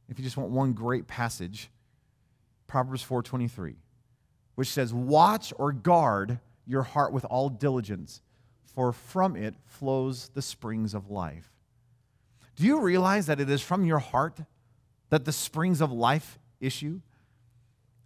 if 0.09 0.17
you 0.17 0.23
just 0.23 0.37
want 0.37 0.49
one 0.51 0.73
great 0.73 1.07
passage, 1.07 1.69
Proverbs 2.65 3.03
4:23, 3.03 3.77
which 4.55 4.71
says, 4.71 4.93
"Watch 4.93 5.53
or 5.57 5.71
guard 5.71 6.39
your 6.67 6.83
heart 6.83 7.13
with 7.13 7.25
all 7.25 7.49
diligence, 7.49 8.21
for 8.75 8.91
from 8.91 9.35
it 9.35 9.55
flows 9.65 10.29
the 10.29 10.41
springs 10.41 10.93
of 10.93 11.09
life." 11.09 11.51
Do 12.55 12.65
you 12.65 12.81
realize 12.81 13.27
that 13.27 13.39
it 13.39 13.49
is 13.49 13.61
from 13.61 13.85
your 13.85 13.99
heart 13.99 14.39
that 15.09 15.25
the 15.25 15.31
springs 15.31 15.79
of 15.79 15.91
life 15.91 16.39
issue? 16.59 17.01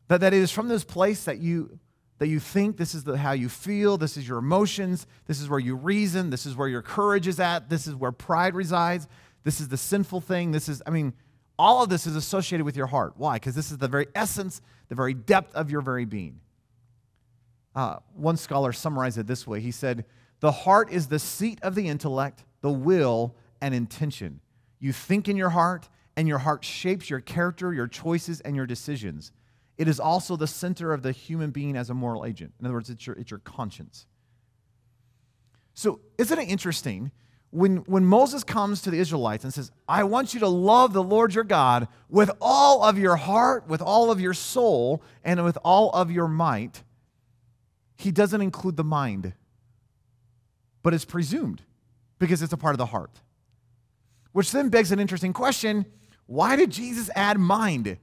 That, 0.10 0.20
that 0.22 0.34
it 0.34 0.42
is 0.42 0.52
from 0.52 0.68
this 0.68 0.84
place 0.84 1.24
that 1.24 1.40
you 1.40 1.80
that 2.22 2.28
you 2.28 2.40
think 2.40 2.78
this 2.78 2.94
is 2.94 3.04
the, 3.04 3.18
how 3.18 3.32
you 3.32 3.50
feel, 3.50 3.98
this 3.98 4.16
is 4.16 4.28
your 4.28 4.38
emotions, 4.38 5.08
this 5.26 5.42
is 5.42 5.50
where 5.50 5.60
you 5.60 5.76
reason, 5.76 6.30
this 6.30 6.46
is 6.46 6.56
where 6.56 6.68
your 6.68 6.84
courage 6.84 7.28
is 7.28 7.40
at, 7.40 7.68
this 7.68 7.88
is 7.88 7.96
where 7.96 8.12
pride 8.12 8.54
resides, 8.54 9.08
this 9.44 9.60
is 9.60 9.70
the 9.70 9.78
sinful 9.78 10.22
thing, 10.22 10.52
this 10.52 10.70
is, 10.70 10.84
I 10.86 10.92
mean, 10.92 11.14
all 11.58 11.82
of 11.82 11.90
this 11.90 12.06
is 12.06 12.16
associated 12.16 12.64
with 12.64 12.78
your 12.78 12.86
heart. 12.86 13.14
Why? 13.18 13.38
Because 13.38 13.56
this 13.56 13.72
is 13.72 13.80
the 13.80 13.88
very 13.88 14.06
essence, 14.14 14.62
the 14.88 14.94
very 14.94 15.16
depth 15.16 15.56
of 15.56 15.72
your 15.72 15.82
very 15.82 16.06
being. 16.06 16.42
Uh, 17.76 17.98
one 18.14 18.38
scholar 18.38 18.74
summarized 18.74 19.18
it 19.18 19.28
this 19.28 19.48
way 19.48 19.62
he 19.62 19.72
said, 19.72 20.06
The 20.40 20.52
heart 20.52 20.92
is 20.92 21.08
the 21.08 21.20
seat 21.20 21.60
of 21.62 21.76
the 21.76 21.88
intellect, 21.88 22.44
the 22.62 22.72
will, 22.72 23.36
and 23.62 23.74
intention. 23.74 24.42
You 24.80 24.92
think 24.92 25.30
in 25.30 25.38
your 25.38 25.52
heart, 25.52 25.90
and 26.18 26.28
your 26.28 26.40
heart 26.40 26.66
shapes 26.66 27.10
your 27.10 27.22
character, 27.22 27.74
your 27.74 27.88
choices, 27.88 28.42
and 28.42 28.56
your 28.56 28.66
decisions. 28.66 29.32
It 29.78 29.88
is 29.88 30.00
also 30.00 30.36
the 30.36 30.48
center 30.48 30.94
of 30.94 31.02
the 31.02 31.12
human 31.12 31.52
being 31.52 31.78
as 31.78 31.90
a 31.90 31.94
moral 31.94 32.26
agent. 32.26 32.54
In 32.60 32.66
other 32.66 32.76
words, 32.76 32.90
it's 32.90 33.08
your, 33.08 33.16
it's 33.16 33.32
your 33.32 33.40
conscience. 33.40 34.06
So, 35.74 36.02
isn't 36.18 36.38
it 36.38 36.50
interesting 36.50 37.12
when, 37.52 37.78
when 37.78 38.06
Moses 38.06 38.44
comes 38.44 38.82
to 38.82 38.92
the 38.92 39.00
Israelites 39.00 39.44
and 39.44 39.54
says, 39.54 39.72
I 39.88 40.04
want 40.04 40.34
you 40.34 40.40
to 40.42 40.48
love 40.48 40.94
the 40.94 41.04
Lord 41.04 41.34
your 41.34 41.44
God 41.44 41.88
with 42.10 42.32
all 42.42 42.84
of 42.84 42.98
your 42.98 43.16
heart, 43.16 43.68
with 43.68 43.82
all 43.82 44.12
of 44.12 44.20
your 44.20 44.34
soul, 44.34 45.02
and 45.24 45.44
with 45.44 45.58
all 45.64 45.90
of 45.92 46.12
your 46.12 46.28
might, 46.28 46.84
he 48.02 48.12
doesn't 48.12 48.42
include 48.42 48.78
the 48.78 48.84
mind, 48.84 49.34
but 50.84 50.94
it's 50.94 51.06
presumed 51.06 51.62
because 52.20 52.42
it's 52.42 52.54
a 52.54 52.58
part 52.58 52.74
of 52.74 52.78
the 52.78 52.88
heart. 52.88 53.22
Which 54.32 54.52
then 54.52 54.70
begs 54.70 54.92
an 54.92 55.00
interesting 55.00 55.34
question 55.34 55.86
why 56.26 56.56
did 56.56 56.70
Jesus 56.70 57.10
add 57.14 57.38
mind 57.38 57.98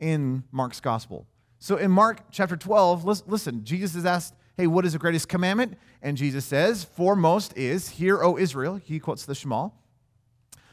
in 0.00 0.44
Mark's 0.50 0.80
gospel? 0.80 1.26
So 1.58 1.76
in 1.76 1.90
Mark 1.90 2.30
chapter 2.30 2.56
12, 2.56 3.04
listen, 3.26 3.64
Jesus 3.64 3.94
is 3.96 4.06
asked, 4.06 4.34
hey, 4.56 4.66
what 4.66 4.86
is 4.86 4.94
the 4.94 4.98
greatest 4.98 5.28
commandment? 5.28 5.76
And 6.00 6.16
Jesus 6.16 6.44
says, 6.44 6.84
foremost 6.84 7.56
is, 7.56 7.90
Hear, 7.90 8.22
O 8.22 8.38
Israel, 8.38 8.76
he 8.76 8.98
quotes 8.98 9.26
the 9.26 9.34
Shema. 9.34 9.68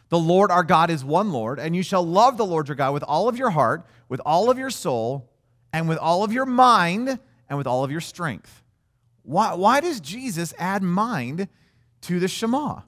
The 0.10 0.20
Lord 0.20 0.52
our 0.52 0.64
God 0.64 0.90
is 0.90 1.04
one 1.04 1.32
Lord, 1.32 1.60
and 1.60 1.76
you 1.76 1.84
shall 1.84 2.06
love 2.06 2.38
the 2.38 2.46
Lord 2.46 2.68
your 2.68 2.76
God 2.76 2.94
with 2.94 3.04
all 3.04 3.28
of 3.28 3.38
your 3.38 3.50
heart, 3.50 3.86
with 4.10 4.22
all 4.26 4.50
of 4.50 4.58
your 4.58 4.70
soul, 4.70 5.30
and 5.74 5.90
with 5.90 5.98
all 5.98 6.24
of 6.24 6.32
your 6.32 6.46
mind, 6.46 7.20
and 7.54 7.58
with 7.60 7.68
all 7.68 7.84
of 7.84 7.92
your 7.92 8.02
strength. 8.02 8.64
Why, 9.22 9.54
why 9.54 9.80
does 9.80 10.00
Jesus 10.00 10.56
add 10.58 10.82
mind 10.82 11.48
to 12.02 12.20
the 12.20 12.28
Shema? 12.28 12.82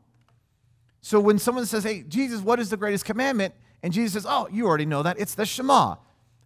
So 1.01 1.19
when 1.19 1.37
someone 1.37 1.67
says, 1.67 1.83
Hey, 1.83 2.01
Jesus, 2.01 2.41
what 2.41 2.59
is 2.59 2.71
the 2.71 2.77
greatest 2.77 3.05
commandment? 3.05 3.53
And 3.83 3.93
Jesus 3.93 4.13
says, 4.13 4.25
Oh, 4.27 4.47
you 4.51 4.65
already 4.65 4.87
know 4.87 5.03
that. 5.03 5.19
It's 5.19 5.35
the 5.35 5.45
Shema. 5.45 5.97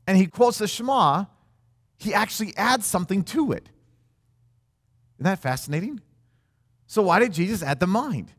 And 0.05 0.17
he 0.17 0.27
quotes 0.27 0.57
the 0.57 0.67
Shema, 0.67 1.25
he 1.97 2.13
actually 2.13 2.53
adds 2.57 2.85
something 2.85 3.23
to 3.23 3.53
it. 3.53 3.69
Isn't 5.15 5.23
that 5.23 5.39
fascinating? 5.39 6.01
So, 6.85 7.01
why 7.03 7.19
did 7.19 7.31
Jesus 7.31 7.63
add 7.63 7.79
the 7.79 7.88
mind? 7.88 8.33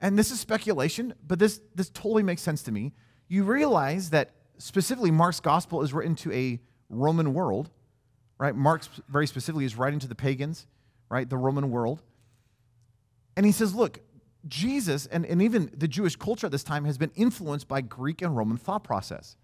And 0.00 0.18
this 0.18 0.30
is 0.30 0.40
speculation, 0.40 1.12
but 1.26 1.38
this, 1.38 1.60
this 1.74 1.90
totally 1.90 2.22
makes 2.22 2.40
sense 2.40 2.62
to 2.62 2.72
me. 2.72 2.94
You 3.28 3.44
realize 3.44 4.10
that 4.10 4.30
specifically 4.56 5.10
Mark's 5.10 5.40
gospel 5.40 5.82
is 5.82 5.92
written 5.92 6.14
to 6.16 6.32
a 6.32 6.58
Roman 6.88 7.34
world, 7.34 7.70
right? 8.38 8.54
Mark 8.54 8.82
very 9.08 9.26
specifically 9.26 9.64
is 9.64 9.76
writing 9.76 9.98
to 10.00 10.08
the 10.08 10.14
pagans, 10.14 10.66
right? 11.08 11.28
The 11.28 11.36
Roman 11.36 11.70
world. 11.70 12.02
And 13.36 13.46
he 13.46 13.52
says, 13.52 13.74
look, 13.74 14.00
Jesus 14.48 15.06
and, 15.06 15.24
and 15.24 15.40
even 15.40 15.70
the 15.76 15.88
Jewish 15.88 16.16
culture 16.16 16.46
at 16.46 16.52
this 16.52 16.64
time 16.64 16.84
has 16.84 16.98
been 16.98 17.12
influenced 17.14 17.68
by 17.68 17.80
Greek 17.80 18.22
and 18.22 18.36
Roman 18.36 18.56
thought 18.56 18.84
process. 18.84 19.36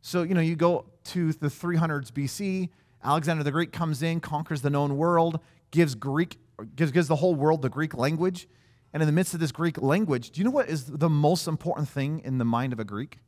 So, 0.00 0.22
you 0.22 0.34
know, 0.34 0.40
you 0.40 0.54
go 0.54 0.86
to 1.04 1.32
the 1.32 1.48
300s 1.48 2.12
BC, 2.12 2.68
Alexander 3.02 3.42
the 3.42 3.50
Great 3.50 3.72
comes 3.72 4.02
in, 4.02 4.20
conquers 4.20 4.62
the 4.62 4.70
known 4.70 4.96
world, 4.96 5.40
gives 5.70 5.94
Greek, 5.94 6.38
gives, 6.76 6.92
gives 6.92 7.08
the 7.08 7.16
whole 7.16 7.34
world 7.34 7.62
the 7.62 7.68
Greek 7.68 7.94
language. 7.94 8.48
And 8.92 9.02
in 9.02 9.06
the 9.06 9.12
midst 9.12 9.34
of 9.34 9.40
this 9.40 9.52
Greek 9.52 9.80
language, 9.82 10.30
do 10.30 10.40
you 10.40 10.44
know 10.44 10.50
what 10.50 10.68
is 10.68 10.86
the 10.86 11.10
most 11.10 11.46
important 11.46 11.88
thing 11.88 12.20
in 12.24 12.38
the 12.38 12.44
mind 12.44 12.72
of 12.72 12.80
a 12.80 12.84
Greek? 12.84 13.18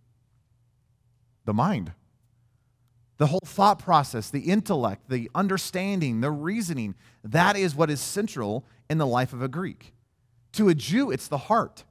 The 1.45 1.53
mind. 1.53 1.93
The 3.19 3.27
whole 3.27 3.43
thought 3.45 3.81
process, 3.81 4.31
the 4.31 4.41
intellect, 4.41 5.09
the 5.09 5.31
understanding, 5.35 6.21
the 6.21 6.31
reasoning, 6.31 6.95
that 7.25 7.57
is 7.57 7.75
what 7.75 7.91
is 7.91 8.01
central 8.01 8.65
in 8.89 8.99
the 8.99 9.07
life 9.07 9.33
of 9.33 9.43
a 9.43 9.49
Greek. 9.49 9.93
To 10.53 10.69
a 10.69 10.75
Jew, 10.75 11.11
it's 11.11 11.29
the 11.29 11.39
heart. 11.39 11.85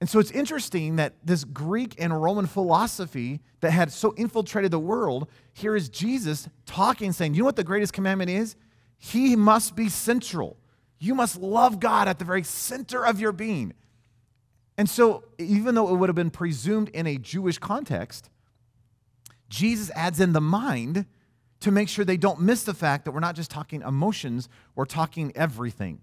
And 0.00 0.08
so 0.10 0.18
it's 0.18 0.30
interesting 0.30 0.96
that 0.96 1.14
this 1.24 1.44
Greek 1.44 1.94
and 1.98 2.22
Roman 2.22 2.46
philosophy 2.46 3.40
that 3.60 3.70
had 3.70 3.90
so 3.90 4.12
infiltrated 4.18 4.70
the 4.70 4.78
world, 4.78 5.28
here 5.54 5.74
is 5.74 5.88
Jesus 5.88 6.46
talking, 6.66 7.12
saying, 7.12 7.32
You 7.32 7.40
know 7.40 7.46
what 7.46 7.56
the 7.56 7.64
greatest 7.64 7.94
commandment 7.94 8.30
is? 8.30 8.56
He 8.98 9.34
must 9.34 9.74
be 9.74 9.88
central. 9.88 10.58
You 10.98 11.14
must 11.14 11.40
love 11.40 11.80
God 11.80 12.06
at 12.06 12.18
the 12.18 12.24
very 12.26 12.42
center 12.42 13.04
of 13.04 13.18
your 13.18 13.32
being. 13.32 13.72
And 14.76 14.90
so, 14.90 15.24
even 15.38 15.74
though 15.74 15.88
it 15.88 15.98
would 15.98 16.10
have 16.10 16.16
been 16.16 16.30
presumed 16.30 16.90
in 16.90 17.06
a 17.06 17.16
Jewish 17.16 17.58
context, 17.58 18.28
Jesus 19.48 19.90
adds 19.94 20.20
in 20.20 20.32
the 20.32 20.40
mind 20.40 21.06
to 21.60 21.70
make 21.70 21.88
sure 21.88 22.04
they 22.04 22.16
don't 22.16 22.40
miss 22.40 22.64
the 22.64 22.74
fact 22.74 23.04
that 23.04 23.12
we're 23.12 23.20
not 23.20 23.34
just 23.34 23.50
talking 23.50 23.82
emotions, 23.82 24.48
we're 24.74 24.84
talking 24.84 25.32
everything. 25.34 26.00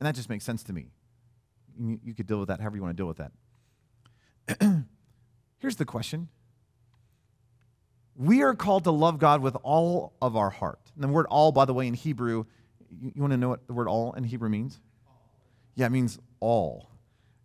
And 0.00 0.06
that 0.06 0.14
just 0.14 0.28
makes 0.28 0.44
sense 0.44 0.62
to 0.64 0.72
me. 0.72 0.88
You, 1.78 2.14
could 2.14 2.26
deal 2.26 2.38
with 2.38 2.48
that 2.48 2.60
however 2.60 2.76
you 2.76 2.82
want 2.82 2.96
to 2.96 3.00
deal 3.00 3.08
with 3.08 3.18
that. 3.18 3.32
Here's 5.58 5.76
the 5.76 5.84
question 5.84 6.28
We 8.16 8.42
are 8.42 8.54
called 8.54 8.84
to 8.84 8.90
love 8.90 9.18
God 9.18 9.40
with 9.42 9.56
all 9.62 10.12
of 10.22 10.36
our 10.36 10.50
heart. 10.50 10.80
And 10.94 11.02
the 11.02 11.08
word 11.08 11.26
all, 11.28 11.52
by 11.52 11.64
the 11.64 11.74
way, 11.74 11.86
in 11.86 11.94
Hebrew, 11.94 12.44
you, 12.90 13.12
you 13.14 13.20
want 13.20 13.32
to 13.32 13.36
know 13.36 13.48
what 13.48 13.66
the 13.66 13.72
word 13.72 13.88
all 13.88 14.12
in 14.12 14.24
Hebrew 14.24 14.48
means? 14.48 14.80
Yeah, 15.74 15.86
it 15.86 15.92
means 15.92 16.18
all. 16.40 16.90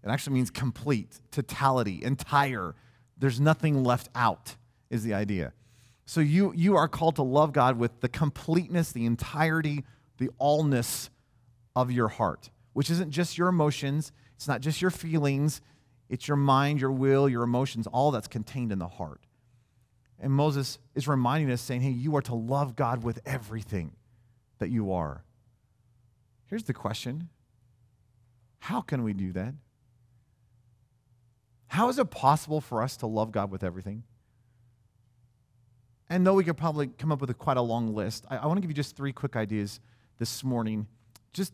It 0.03 0.09
actually 0.09 0.35
means 0.35 0.51
complete, 0.51 1.19
totality, 1.31 2.03
entire. 2.03 2.75
There's 3.19 3.39
nothing 3.39 3.83
left 3.83 4.09
out, 4.15 4.55
is 4.89 5.03
the 5.03 5.13
idea. 5.13 5.53
So 6.05 6.21
you, 6.21 6.53
you 6.55 6.75
are 6.75 6.87
called 6.87 7.17
to 7.17 7.23
love 7.23 7.53
God 7.53 7.77
with 7.77 8.01
the 8.01 8.09
completeness, 8.09 8.91
the 8.91 9.05
entirety, 9.05 9.83
the 10.17 10.29
allness 10.41 11.09
of 11.75 11.91
your 11.91 12.07
heart, 12.07 12.49
which 12.73 12.89
isn't 12.89 13.11
just 13.11 13.37
your 13.37 13.47
emotions, 13.47 14.11
it's 14.35 14.47
not 14.47 14.61
just 14.61 14.81
your 14.81 14.91
feelings, 14.91 15.61
it's 16.09 16.27
your 16.27 16.37
mind, 16.37 16.81
your 16.81 16.91
will, 16.91 17.29
your 17.29 17.43
emotions, 17.43 17.85
all 17.87 18.09
that's 18.11 18.27
contained 18.27 18.71
in 18.71 18.79
the 18.79 18.87
heart. 18.87 19.21
And 20.19 20.33
Moses 20.33 20.79
is 20.95 21.07
reminding 21.07 21.51
us, 21.51 21.61
saying, 21.61 21.81
hey, 21.81 21.91
you 21.91 22.15
are 22.15 22.21
to 22.23 22.35
love 22.35 22.75
God 22.75 23.03
with 23.03 23.19
everything 23.25 23.91
that 24.57 24.69
you 24.69 24.91
are. 24.91 25.23
Here's 26.47 26.63
the 26.63 26.73
question 26.73 27.29
How 28.59 28.81
can 28.81 29.03
we 29.03 29.13
do 29.13 29.31
that? 29.33 29.53
How 31.69 31.87
is 31.87 31.99
it 31.99 32.09
possible 32.09 32.61
for 32.61 32.81
us 32.81 32.97
to 32.97 33.07
love 33.07 33.31
God 33.31 33.51
with 33.51 33.63
everything? 33.63 34.03
And 36.09 36.25
though 36.25 36.33
we 36.33 36.43
could 36.43 36.57
probably 36.57 36.87
come 36.87 37.11
up 37.11 37.21
with 37.21 37.29
a, 37.29 37.35
quite 37.35 37.57
a 37.57 37.61
long 37.61 37.93
list, 37.93 38.25
I, 38.29 38.37
I 38.37 38.47
want 38.47 38.57
to 38.57 38.61
give 38.61 38.71
you 38.71 38.75
just 38.75 38.95
three 38.95 39.13
quick 39.13 39.35
ideas 39.35 39.79
this 40.17 40.43
morning. 40.43 40.87
Just 41.31 41.53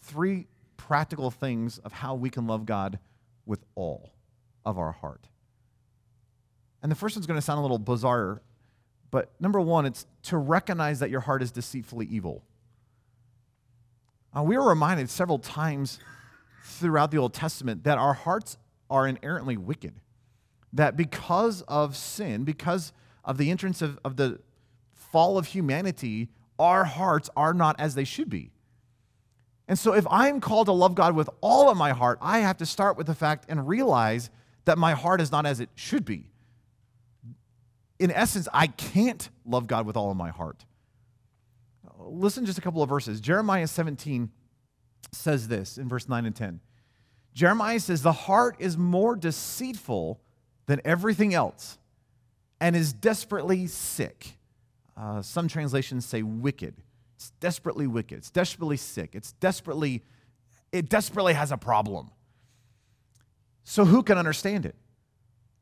three 0.00 0.46
practical 0.76 1.30
things 1.30 1.78
of 1.78 1.92
how 1.92 2.14
we 2.14 2.30
can 2.30 2.46
love 2.46 2.66
God 2.66 3.00
with 3.44 3.64
all 3.74 4.12
of 4.64 4.78
our 4.78 4.92
heart. 4.92 5.26
And 6.80 6.90
the 6.90 6.96
first 6.96 7.16
one's 7.16 7.26
going 7.26 7.38
to 7.38 7.42
sound 7.42 7.58
a 7.58 7.62
little 7.62 7.78
bizarre, 7.78 8.42
but 9.10 9.32
number 9.40 9.60
one, 9.60 9.86
it's 9.86 10.06
to 10.24 10.36
recognize 10.36 11.00
that 11.00 11.10
your 11.10 11.20
heart 11.20 11.42
is 11.42 11.50
deceitfully 11.50 12.06
evil. 12.06 12.44
Uh, 14.36 14.42
we 14.44 14.54
are 14.56 14.68
reminded 14.68 15.10
several 15.10 15.40
times 15.40 15.98
throughout 16.64 17.10
the 17.10 17.18
Old 17.18 17.34
Testament 17.34 17.82
that 17.84 17.98
our 17.98 18.14
hearts 18.14 18.56
are 18.90 19.06
inherently 19.06 19.56
wicked. 19.56 19.94
That 20.72 20.96
because 20.96 21.62
of 21.62 21.96
sin, 21.96 22.44
because 22.44 22.92
of 23.24 23.38
the 23.38 23.50
entrance 23.50 23.82
of, 23.82 23.98
of 24.04 24.16
the 24.16 24.40
fall 24.94 25.38
of 25.38 25.46
humanity, 25.46 26.28
our 26.58 26.84
hearts 26.84 27.28
are 27.36 27.52
not 27.52 27.78
as 27.78 27.94
they 27.94 28.04
should 28.04 28.30
be. 28.30 28.50
And 29.68 29.78
so, 29.78 29.94
if 29.94 30.06
I'm 30.10 30.40
called 30.40 30.66
to 30.66 30.72
love 30.72 30.94
God 30.94 31.14
with 31.14 31.30
all 31.40 31.70
of 31.70 31.76
my 31.76 31.92
heart, 31.92 32.18
I 32.20 32.40
have 32.40 32.58
to 32.58 32.66
start 32.66 32.96
with 32.96 33.06
the 33.06 33.14
fact 33.14 33.46
and 33.48 33.66
realize 33.66 34.30
that 34.64 34.78
my 34.78 34.92
heart 34.92 35.20
is 35.20 35.30
not 35.30 35.46
as 35.46 35.60
it 35.60 35.70
should 35.74 36.04
be. 36.04 36.26
In 37.98 38.10
essence, 38.10 38.48
I 38.52 38.66
can't 38.66 39.28
love 39.44 39.66
God 39.66 39.86
with 39.86 39.96
all 39.96 40.10
of 40.10 40.16
my 40.16 40.30
heart. 40.30 40.64
Listen 41.98 42.44
just 42.44 42.58
a 42.58 42.60
couple 42.60 42.82
of 42.82 42.88
verses. 42.88 43.20
Jeremiah 43.20 43.66
17 43.66 44.30
says 45.12 45.48
this 45.48 45.78
in 45.78 45.88
verse 45.88 46.08
9 46.08 46.26
and 46.26 46.34
10. 46.34 46.60
Jeremiah 47.34 47.80
says, 47.80 48.02
The 48.02 48.12
heart 48.12 48.56
is 48.58 48.76
more 48.76 49.16
deceitful 49.16 50.20
than 50.66 50.80
everything 50.84 51.34
else 51.34 51.78
and 52.60 52.76
is 52.76 52.92
desperately 52.92 53.66
sick. 53.66 54.36
Uh, 54.96 55.22
some 55.22 55.48
translations 55.48 56.06
say 56.06 56.22
wicked. 56.22 56.74
It's 57.16 57.30
desperately 57.40 57.86
wicked. 57.86 58.18
It's 58.18 58.30
desperately 58.30 58.76
sick. 58.76 59.14
It's 59.14 59.32
desperately, 59.32 60.02
it 60.70 60.88
desperately 60.88 61.32
has 61.32 61.50
a 61.52 61.56
problem. 61.56 62.10
So 63.64 63.84
who 63.84 64.02
can 64.02 64.18
understand 64.18 64.66
it? 64.66 64.74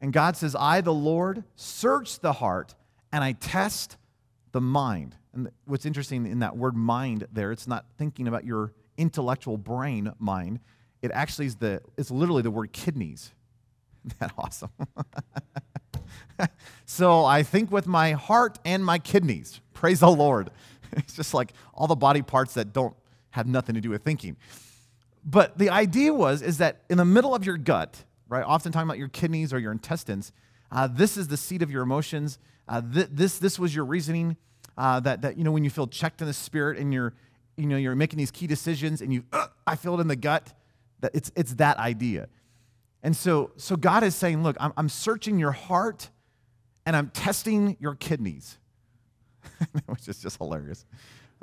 And 0.01 0.13
God 0.13 0.37
says, 0.37 0.57
I, 0.59 0.81
the 0.81 0.95
Lord, 0.95 1.45
search 1.57 2.21
the 2.21 2.33
heart 2.33 2.75
and 3.13 3.23
I 3.23 3.33
test 3.33 3.97
the 4.53 4.61
mind. 4.61 5.17
And 5.33 5.51
what's 5.67 5.87
interesting 5.87 6.27
in 6.27 6.41
that 6.41 6.57
word 6.57 6.77
mind 6.77 7.27
there, 7.33 7.53
it's 7.53 7.67
not 7.67 7.85
thinking 7.99 8.27
about 8.27 8.45
your 8.45 8.73
intellectual 8.97 9.57
brain 9.57 10.13
mind. 10.19 10.61
It 11.03 11.11
actually 11.13 11.47
is 11.47 11.57
the, 11.57 11.81
it's 11.97 12.11
literally 12.11 12.43
the 12.43 12.51
word 12.51 12.73
kidneys. 12.73 13.33
Isn't 14.05 14.19
that 14.21 14.33
awesome? 14.37 14.71
so 16.87 17.25
I 17.25 17.43
think 17.43 17.71
with 17.71 17.87
my 17.87 18.13
heart 18.13 18.59
and 18.65 18.85
my 18.85 18.99
kidneys. 18.99 19.61
Praise 19.75 20.01
the 20.01 20.11
Lord. 20.11 20.51
It's 20.93 21.15
just 21.15 21.35
like 21.35 21.53
all 21.73 21.87
the 21.87 21.95
body 21.95 22.21
parts 22.21 22.55
that 22.55 22.73
don't 22.73 22.97
have 23.31 23.47
nothing 23.47 23.77
to 23.77 23.81
do 23.81 23.91
with 23.91 24.03
thinking. 24.03 24.37
But 25.25 25.57
the 25.57 25.71
idea 25.71 26.13
was 26.13 26.43
is 26.43 26.59
that 26.59 26.83
in 26.91 26.99
the 26.99 27.05
middle 27.05 27.33
of 27.33 27.47
your 27.47 27.57
gut, 27.57 28.03
right? 28.29 28.45
Often 28.45 28.73
talking 28.73 28.89
about 28.89 28.99
your 28.99 29.09
kidneys 29.09 29.53
or 29.53 29.61
your 29.61 29.71
intestines. 29.71 30.33
Uh, 30.73 30.89
this 30.89 31.17
is 31.17 31.29
the 31.29 31.37
seat 31.37 31.63
of 31.63 31.71
your 31.71 31.83
emotions. 31.83 32.41
Uh, 32.69 32.81
th- 32.81 33.09
this 33.13 33.39
this 33.39 33.57
was 33.57 33.73
your 33.73 33.85
reasoning. 33.85 34.37
Uh, 34.77 34.99
that 35.01 35.23
that 35.23 35.37
you 35.37 35.45
know 35.45 35.53
when 35.53 35.63
you 35.63 35.71
feel 35.71 35.87
checked 35.87 36.21
in 36.21 36.27
the 36.27 36.33
spirit 36.33 36.79
and 36.79 36.93
you're 36.93 37.13
you 37.57 37.67
know 37.67 37.77
you're 37.77 37.95
making 37.95 38.17
these 38.17 38.31
key 38.31 38.47
decisions 38.47 39.01
and 39.01 39.13
you 39.13 39.23
I 39.67 39.77
feel 39.77 39.95
it 39.97 40.01
in 40.01 40.09
the 40.09 40.17
gut. 40.17 40.53
It's 41.15 41.33
it's 41.37 41.55
that 41.55 41.79
idea. 41.79 42.29
And 43.03 43.17
so 43.17 43.53
so 43.57 43.77
God 43.77 44.03
is 44.03 44.15
saying, 44.15 44.43
look, 44.43 44.57
I'm, 44.61 44.73
I'm 44.77 44.89
searching 44.89 45.39
your 45.39 45.53
heart 45.53 46.11
and 46.87 46.97
I'm 46.97 47.09
testing 47.11 47.77
your 47.81 47.95
kidneys. 47.95 48.59
which 49.87 50.09
is 50.09 50.19
just 50.19 50.39
hilarious, 50.39 50.85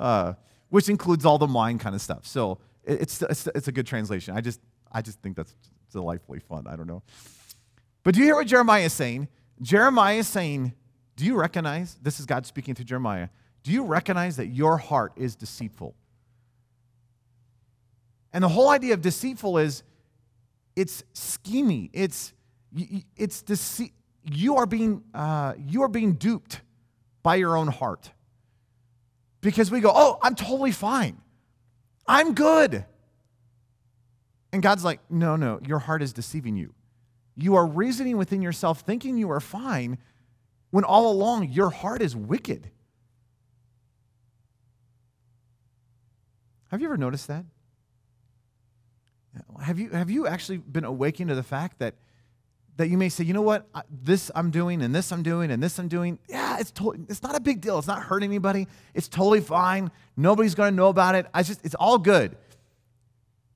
uh, 0.00 0.34
which 0.70 0.88
includes 0.88 1.24
all 1.24 1.38
the 1.38 1.46
mind 1.46 1.80
kind 1.80 1.94
of 1.94 2.00
stuff. 2.00 2.26
So 2.26 2.58
it's, 2.84 3.20
it's, 3.22 3.46
it's 3.48 3.68
a 3.68 3.72
good 3.72 3.86
translation. 3.86 4.36
I 4.36 4.40
just, 4.40 4.60
I 4.90 5.02
just 5.02 5.20
think 5.20 5.36
that's 5.36 5.54
delightfully 5.92 6.40
fun. 6.40 6.66
I 6.66 6.76
don't 6.76 6.86
know. 6.86 7.02
But 8.02 8.14
do 8.14 8.20
you 8.20 8.26
hear 8.26 8.36
what 8.36 8.46
Jeremiah 8.46 8.84
is 8.84 8.92
saying? 8.92 9.28
Jeremiah 9.60 10.18
is 10.18 10.28
saying, 10.28 10.72
Do 11.16 11.24
you 11.24 11.34
recognize? 11.34 11.98
This 12.00 12.20
is 12.20 12.26
God 12.26 12.46
speaking 12.46 12.74
to 12.76 12.84
Jeremiah. 12.84 13.28
Do 13.62 13.72
you 13.72 13.84
recognize 13.84 14.36
that 14.36 14.46
your 14.46 14.78
heart 14.78 15.12
is 15.16 15.34
deceitful? 15.34 15.94
And 18.32 18.44
the 18.44 18.48
whole 18.48 18.68
idea 18.68 18.94
of 18.94 19.00
deceitful 19.00 19.58
is 19.58 19.82
it's 20.76 21.02
scheming. 21.12 21.90
It's 21.92 22.32
it's 23.16 23.42
dece- 23.42 23.92
you 24.24 24.56
are 24.56 24.66
being 24.66 25.02
uh, 25.14 25.54
you 25.58 25.82
are 25.82 25.88
being 25.88 26.14
duped 26.14 26.60
by 27.22 27.36
your 27.36 27.56
own 27.56 27.68
heart 27.68 28.12
because 29.40 29.70
we 29.70 29.80
go, 29.80 29.90
oh, 29.94 30.18
I'm 30.22 30.34
totally 30.34 30.72
fine, 30.72 31.18
I'm 32.06 32.34
good, 32.34 32.84
and 34.52 34.62
God's 34.62 34.84
like, 34.84 35.00
no, 35.10 35.36
no, 35.36 35.60
your 35.66 35.78
heart 35.78 36.02
is 36.02 36.12
deceiving 36.12 36.56
you. 36.56 36.74
You 37.36 37.54
are 37.56 37.66
reasoning 37.66 38.16
within 38.16 38.42
yourself, 38.42 38.80
thinking 38.80 39.16
you 39.16 39.30
are 39.30 39.40
fine, 39.40 39.98
when 40.70 40.84
all 40.84 41.10
along 41.10 41.50
your 41.50 41.70
heart 41.70 42.02
is 42.02 42.16
wicked. 42.16 42.70
Have 46.70 46.80
you 46.80 46.86
ever 46.86 46.96
noticed 46.96 47.28
that? 47.28 47.44
Have 49.60 49.78
you, 49.78 49.90
have 49.90 50.10
you 50.10 50.26
actually 50.26 50.58
been 50.58 50.84
awakened 50.84 51.28
to 51.28 51.34
the 51.34 51.42
fact 51.42 51.78
that, 51.78 51.94
that 52.76 52.88
you 52.88 52.96
may 52.96 53.08
say, 53.08 53.24
you 53.24 53.32
know 53.32 53.42
what, 53.42 53.66
this 53.90 54.30
I'm 54.34 54.50
doing, 54.50 54.82
and 54.82 54.94
this 54.94 55.10
I'm 55.12 55.22
doing, 55.22 55.50
and 55.50 55.62
this 55.62 55.78
I'm 55.78 55.88
doing? 55.88 56.18
Yeah, 56.28 56.58
it's, 56.60 56.70
to- 56.72 57.04
it's 57.08 57.22
not 57.22 57.34
a 57.34 57.40
big 57.40 57.60
deal. 57.60 57.78
It's 57.78 57.88
not 57.88 58.02
hurting 58.02 58.30
anybody. 58.30 58.68
It's 58.94 59.08
totally 59.08 59.40
fine. 59.40 59.90
Nobody's 60.16 60.54
going 60.54 60.72
to 60.72 60.76
know 60.76 60.88
about 60.88 61.14
it. 61.14 61.26
I 61.34 61.42
just, 61.42 61.64
it's 61.64 61.74
all 61.74 61.98
good. 61.98 62.36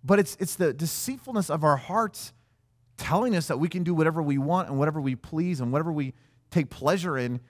But 0.04 0.18
it's, 0.18 0.36
it's 0.40 0.56
the 0.56 0.72
deceitfulness 0.72 1.50
of 1.50 1.62
our 1.62 1.76
hearts 1.76 2.32
telling 2.96 3.36
us 3.36 3.46
that 3.46 3.58
we 3.58 3.68
can 3.68 3.84
do 3.84 3.94
whatever 3.94 4.22
we 4.22 4.38
want 4.38 4.68
and 4.68 4.78
whatever 4.78 5.00
we 5.00 5.14
please 5.14 5.60
and 5.60 5.72
whatever 5.72 5.92
we 5.92 6.14
take 6.50 6.70
pleasure 6.70 7.16
in, 7.16 7.40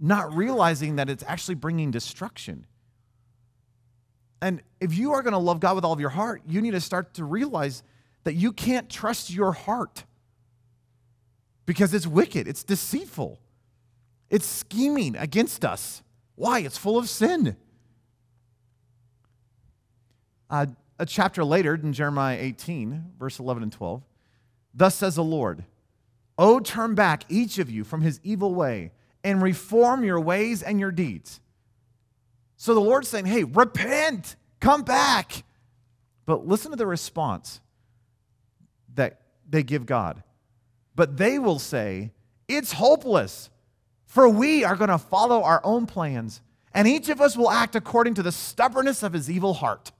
not 0.00 0.34
realizing 0.34 0.96
that 0.96 1.08
it's 1.08 1.24
actually 1.26 1.54
bringing 1.54 1.90
destruction. 1.90 2.66
And 4.42 4.60
if 4.80 4.94
you 4.94 5.12
are 5.12 5.22
going 5.22 5.32
to 5.32 5.38
love 5.38 5.60
God 5.60 5.76
with 5.76 5.84
all 5.84 5.92
of 5.92 6.00
your 6.00 6.10
heart, 6.10 6.42
you 6.48 6.60
need 6.60 6.72
to 6.72 6.80
start 6.80 7.14
to 7.14 7.24
realize 7.24 7.84
that 8.24 8.34
you 8.34 8.52
can't 8.52 8.90
trust 8.90 9.30
your 9.30 9.52
heart 9.52 10.04
because 11.64 11.94
it's 11.94 12.08
wicked, 12.08 12.48
it's 12.48 12.64
deceitful, 12.64 13.38
it's 14.28 14.44
scheming 14.44 15.16
against 15.16 15.64
us. 15.64 16.02
Why? 16.34 16.58
It's 16.58 16.76
full 16.76 16.98
of 16.98 17.08
sin. 17.08 17.56
Uh, 20.50 20.66
a 20.98 21.06
chapter 21.06 21.44
later 21.44 21.74
in 21.74 21.92
Jeremiah 21.92 22.36
18, 22.38 23.12
verse 23.18 23.38
11 23.38 23.62
and 23.62 23.72
12, 23.72 24.02
thus 24.74 24.96
says 24.96 25.14
the 25.14 25.24
Lord, 25.24 25.64
Oh, 26.36 26.58
turn 26.58 26.94
back, 26.94 27.24
each 27.28 27.58
of 27.58 27.70
you, 27.70 27.84
from 27.84 28.00
his 28.00 28.18
evil 28.24 28.54
way 28.54 28.90
and 29.22 29.40
reform 29.40 30.02
your 30.02 30.18
ways 30.18 30.62
and 30.62 30.80
your 30.80 30.90
deeds 30.90 31.40
so 32.62 32.74
the 32.74 32.80
Lord's 32.80 33.08
saying, 33.08 33.26
hey, 33.26 33.42
repent, 33.42 34.36
come 34.60 34.82
back. 34.84 35.42
But 36.26 36.46
listen 36.46 36.70
to 36.70 36.76
the 36.76 36.86
response 36.86 37.60
that 38.94 39.20
they 39.50 39.64
give 39.64 39.84
God. 39.84 40.22
But 40.94 41.16
they 41.16 41.40
will 41.40 41.58
say, 41.58 42.12
it's 42.46 42.70
hopeless, 42.70 43.50
for 44.06 44.28
we 44.28 44.62
are 44.62 44.76
going 44.76 44.90
to 44.90 44.98
follow 44.98 45.42
our 45.42 45.60
own 45.64 45.86
plans, 45.86 46.40
and 46.72 46.86
each 46.86 47.08
of 47.08 47.20
us 47.20 47.36
will 47.36 47.50
act 47.50 47.74
according 47.74 48.14
to 48.14 48.22
the 48.22 48.30
stubbornness 48.30 49.02
of 49.02 49.12
his 49.12 49.28
evil 49.28 49.54
heart. 49.54 49.90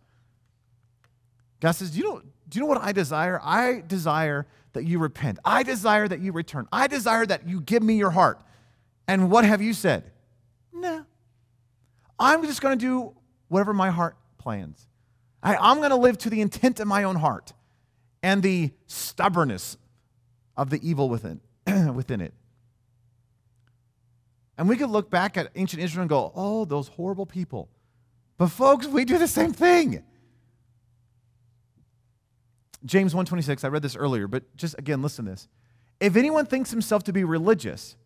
God 1.58 1.72
says, 1.72 1.90
do 1.90 1.98
you 1.98 2.04
know, 2.04 2.22
do 2.48 2.58
you 2.58 2.60
know 2.60 2.68
what 2.68 2.80
I 2.80 2.92
desire? 2.92 3.40
I 3.42 3.82
desire 3.84 4.46
that 4.74 4.84
you 4.84 5.00
repent. 5.00 5.40
I 5.44 5.64
desire 5.64 6.06
that 6.06 6.20
you 6.20 6.30
return. 6.30 6.68
I 6.70 6.86
desire 6.86 7.26
that 7.26 7.48
you 7.48 7.60
give 7.60 7.82
me 7.82 7.94
your 7.94 8.10
heart. 8.10 8.40
And 9.08 9.32
what 9.32 9.44
have 9.44 9.60
you 9.60 9.72
said? 9.72 10.12
No. 10.72 11.06
I'm 12.22 12.44
just 12.44 12.62
going 12.62 12.78
to 12.78 12.84
do 12.84 13.14
whatever 13.48 13.74
my 13.74 13.90
heart 13.90 14.16
plans. 14.38 14.86
I, 15.42 15.56
I'm 15.56 15.78
going 15.78 15.90
to 15.90 15.96
live 15.96 16.18
to 16.18 16.30
the 16.30 16.40
intent 16.40 16.78
of 16.78 16.86
my 16.86 17.02
own 17.02 17.16
heart 17.16 17.52
and 18.22 18.42
the 18.42 18.70
stubbornness 18.86 19.76
of 20.56 20.70
the 20.70 20.88
evil 20.88 21.08
within, 21.08 21.40
within 21.94 22.20
it. 22.20 22.32
And 24.56 24.68
we 24.68 24.76
could 24.76 24.90
look 24.90 25.10
back 25.10 25.36
at 25.36 25.50
ancient 25.56 25.82
Israel 25.82 26.02
and 26.02 26.08
go, 26.08 26.32
oh, 26.36 26.64
those 26.64 26.86
horrible 26.86 27.26
people. 27.26 27.68
But 28.38 28.48
folks, 28.48 28.86
we 28.86 29.04
do 29.04 29.18
the 29.18 29.26
same 29.26 29.52
thing. 29.52 30.04
James 32.84 33.14
126, 33.14 33.64
I 33.64 33.68
read 33.68 33.82
this 33.82 33.96
earlier, 33.96 34.28
but 34.28 34.56
just 34.56 34.78
again, 34.78 35.02
listen 35.02 35.24
to 35.24 35.32
this. 35.32 35.48
If 35.98 36.14
anyone 36.14 36.46
thinks 36.46 36.70
himself 36.70 37.02
to 37.04 37.12
be 37.12 37.24
religious 37.24 37.96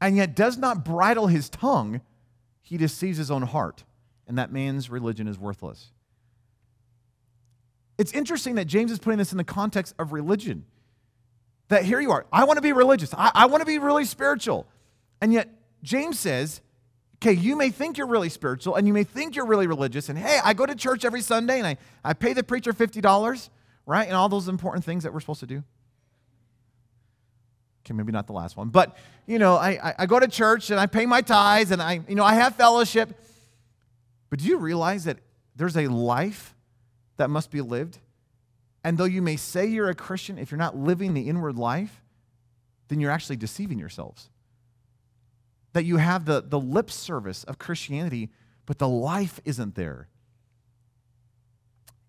and 0.00 0.16
yet 0.16 0.34
does 0.34 0.56
not 0.56 0.84
bridle 0.84 1.26
his 1.26 1.50
tongue, 1.50 2.00
he 2.66 2.76
deceives 2.76 3.16
his 3.16 3.30
own 3.30 3.42
heart, 3.42 3.84
and 4.26 4.38
that 4.38 4.50
man's 4.50 4.90
religion 4.90 5.28
is 5.28 5.38
worthless. 5.38 5.92
It's 7.96 8.10
interesting 8.10 8.56
that 8.56 8.64
James 8.64 8.90
is 8.90 8.98
putting 8.98 9.18
this 9.18 9.30
in 9.30 9.38
the 9.38 9.44
context 9.44 9.94
of 10.00 10.12
religion. 10.12 10.64
That 11.68 11.84
here 11.84 12.00
you 12.00 12.10
are, 12.10 12.26
I 12.32 12.42
want 12.42 12.56
to 12.56 12.62
be 12.62 12.72
religious, 12.72 13.14
I, 13.14 13.30
I 13.32 13.46
want 13.46 13.60
to 13.60 13.66
be 13.66 13.78
really 13.78 14.04
spiritual. 14.04 14.66
And 15.20 15.32
yet, 15.32 15.48
James 15.84 16.18
says, 16.18 16.60
okay, 17.22 17.34
you 17.34 17.54
may 17.54 17.70
think 17.70 17.98
you're 17.98 18.08
really 18.08 18.30
spiritual 18.30 18.74
and 18.74 18.84
you 18.84 18.92
may 18.92 19.04
think 19.04 19.36
you're 19.36 19.46
really 19.46 19.68
religious, 19.68 20.08
and 20.08 20.18
hey, 20.18 20.40
I 20.42 20.52
go 20.52 20.66
to 20.66 20.74
church 20.74 21.04
every 21.04 21.22
Sunday 21.22 21.58
and 21.58 21.68
I, 21.68 21.76
I 22.02 22.14
pay 22.14 22.32
the 22.32 22.42
preacher 22.42 22.72
$50, 22.72 23.48
right? 23.86 24.08
And 24.08 24.16
all 24.16 24.28
those 24.28 24.48
important 24.48 24.84
things 24.84 25.04
that 25.04 25.14
we're 25.14 25.20
supposed 25.20 25.40
to 25.40 25.46
do. 25.46 25.62
Okay, 27.86 27.94
maybe 27.94 28.10
not 28.10 28.26
the 28.26 28.32
last 28.32 28.56
one, 28.56 28.68
but 28.68 28.96
you 29.26 29.38
know, 29.38 29.54
I, 29.54 29.94
I 29.96 30.06
go 30.06 30.18
to 30.18 30.26
church 30.26 30.70
and 30.70 30.80
I 30.80 30.86
pay 30.86 31.06
my 31.06 31.20
tithes 31.20 31.70
and 31.70 31.80
I, 31.80 32.00
you 32.08 32.16
know, 32.16 32.24
I 32.24 32.34
have 32.34 32.56
fellowship. 32.56 33.16
But 34.28 34.40
do 34.40 34.46
you 34.46 34.56
realize 34.56 35.04
that 35.04 35.18
there's 35.54 35.76
a 35.76 35.86
life 35.86 36.56
that 37.16 37.30
must 37.30 37.52
be 37.52 37.60
lived? 37.60 37.98
And 38.82 38.98
though 38.98 39.04
you 39.04 39.22
may 39.22 39.36
say 39.36 39.66
you're 39.66 39.88
a 39.88 39.94
Christian, 39.94 40.36
if 40.36 40.50
you're 40.50 40.58
not 40.58 40.76
living 40.76 41.14
the 41.14 41.28
inward 41.28 41.56
life, 41.56 42.02
then 42.88 42.98
you're 42.98 43.12
actually 43.12 43.36
deceiving 43.36 43.78
yourselves. 43.78 44.30
That 45.72 45.84
you 45.84 45.98
have 45.98 46.24
the, 46.24 46.40
the 46.40 46.58
lip 46.58 46.90
service 46.90 47.44
of 47.44 47.58
Christianity, 47.58 48.30
but 48.64 48.78
the 48.78 48.88
life 48.88 49.40
isn't 49.44 49.76
there. 49.76 50.08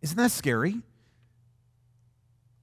Isn't 0.02 0.18
that 0.18 0.32
scary? 0.32 0.82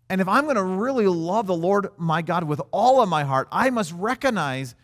And 0.09 0.21
if 0.21 0.29
I'm 0.29 0.45
going 0.45 0.57
to 0.57 0.63
really 0.63 1.07
love 1.07 1.47
the 1.47 1.57
Lord 1.57 1.89
my 1.97 2.23
God 2.23 2.45
with 2.45 2.61
all 2.71 3.01
of 3.01 3.09
my 3.09 3.25
heart, 3.25 3.49
I 3.51 3.71
must 3.71 3.93
recognize 3.93 4.75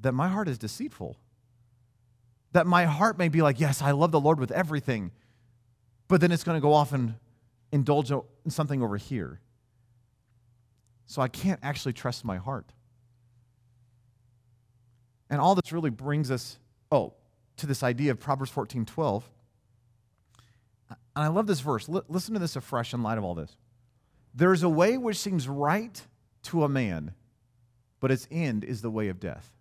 that 0.00 0.12
my 0.12 0.28
heart 0.28 0.48
is 0.48 0.58
deceitful. 0.58 1.16
That 2.52 2.66
my 2.66 2.84
heart 2.84 3.16
may 3.16 3.28
be 3.28 3.42
like, 3.42 3.60
yes, 3.60 3.80
I 3.80 3.92
love 3.92 4.10
the 4.10 4.20
Lord 4.20 4.40
with 4.40 4.50
everything, 4.50 5.12
but 6.08 6.20
then 6.20 6.32
it's 6.32 6.42
going 6.42 6.56
to 6.56 6.60
go 6.60 6.72
off 6.72 6.92
and 6.92 7.14
indulge 7.70 8.10
in 8.10 8.50
something 8.50 8.82
over 8.82 8.96
here. 8.96 9.40
So 11.06 11.22
I 11.22 11.28
can't 11.28 11.60
actually 11.62 11.92
trust 11.92 12.24
my 12.24 12.38
heart. 12.38 12.72
And 15.28 15.40
all 15.40 15.54
this 15.54 15.72
really 15.72 15.90
brings 15.90 16.30
us, 16.30 16.58
oh, 16.90 17.14
to 17.58 17.66
this 17.66 17.84
idea 17.84 18.10
of 18.10 18.18
Proverbs 18.18 18.50
14 18.50 18.84
12 18.84 19.30
and 20.90 21.24
I 21.24 21.28
love 21.28 21.46
this 21.46 21.60
verse. 21.60 21.88
L- 21.88 22.04
listen 22.08 22.34
to 22.34 22.40
this 22.40 22.56
afresh 22.56 22.92
in 22.92 23.02
light 23.02 23.18
of 23.18 23.24
all 23.24 23.34
this. 23.34 23.56
There's 24.34 24.62
a 24.62 24.68
way 24.68 24.96
which 24.96 25.16
seems 25.16 25.48
right 25.48 26.00
to 26.44 26.64
a 26.64 26.68
man, 26.68 27.14
but 28.00 28.10
its 28.10 28.28
end 28.30 28.64
is 28.64 28.82
the 28.82 28.90
way 28.90 29.08
of 29.08 29.20
death. 29.20 29.52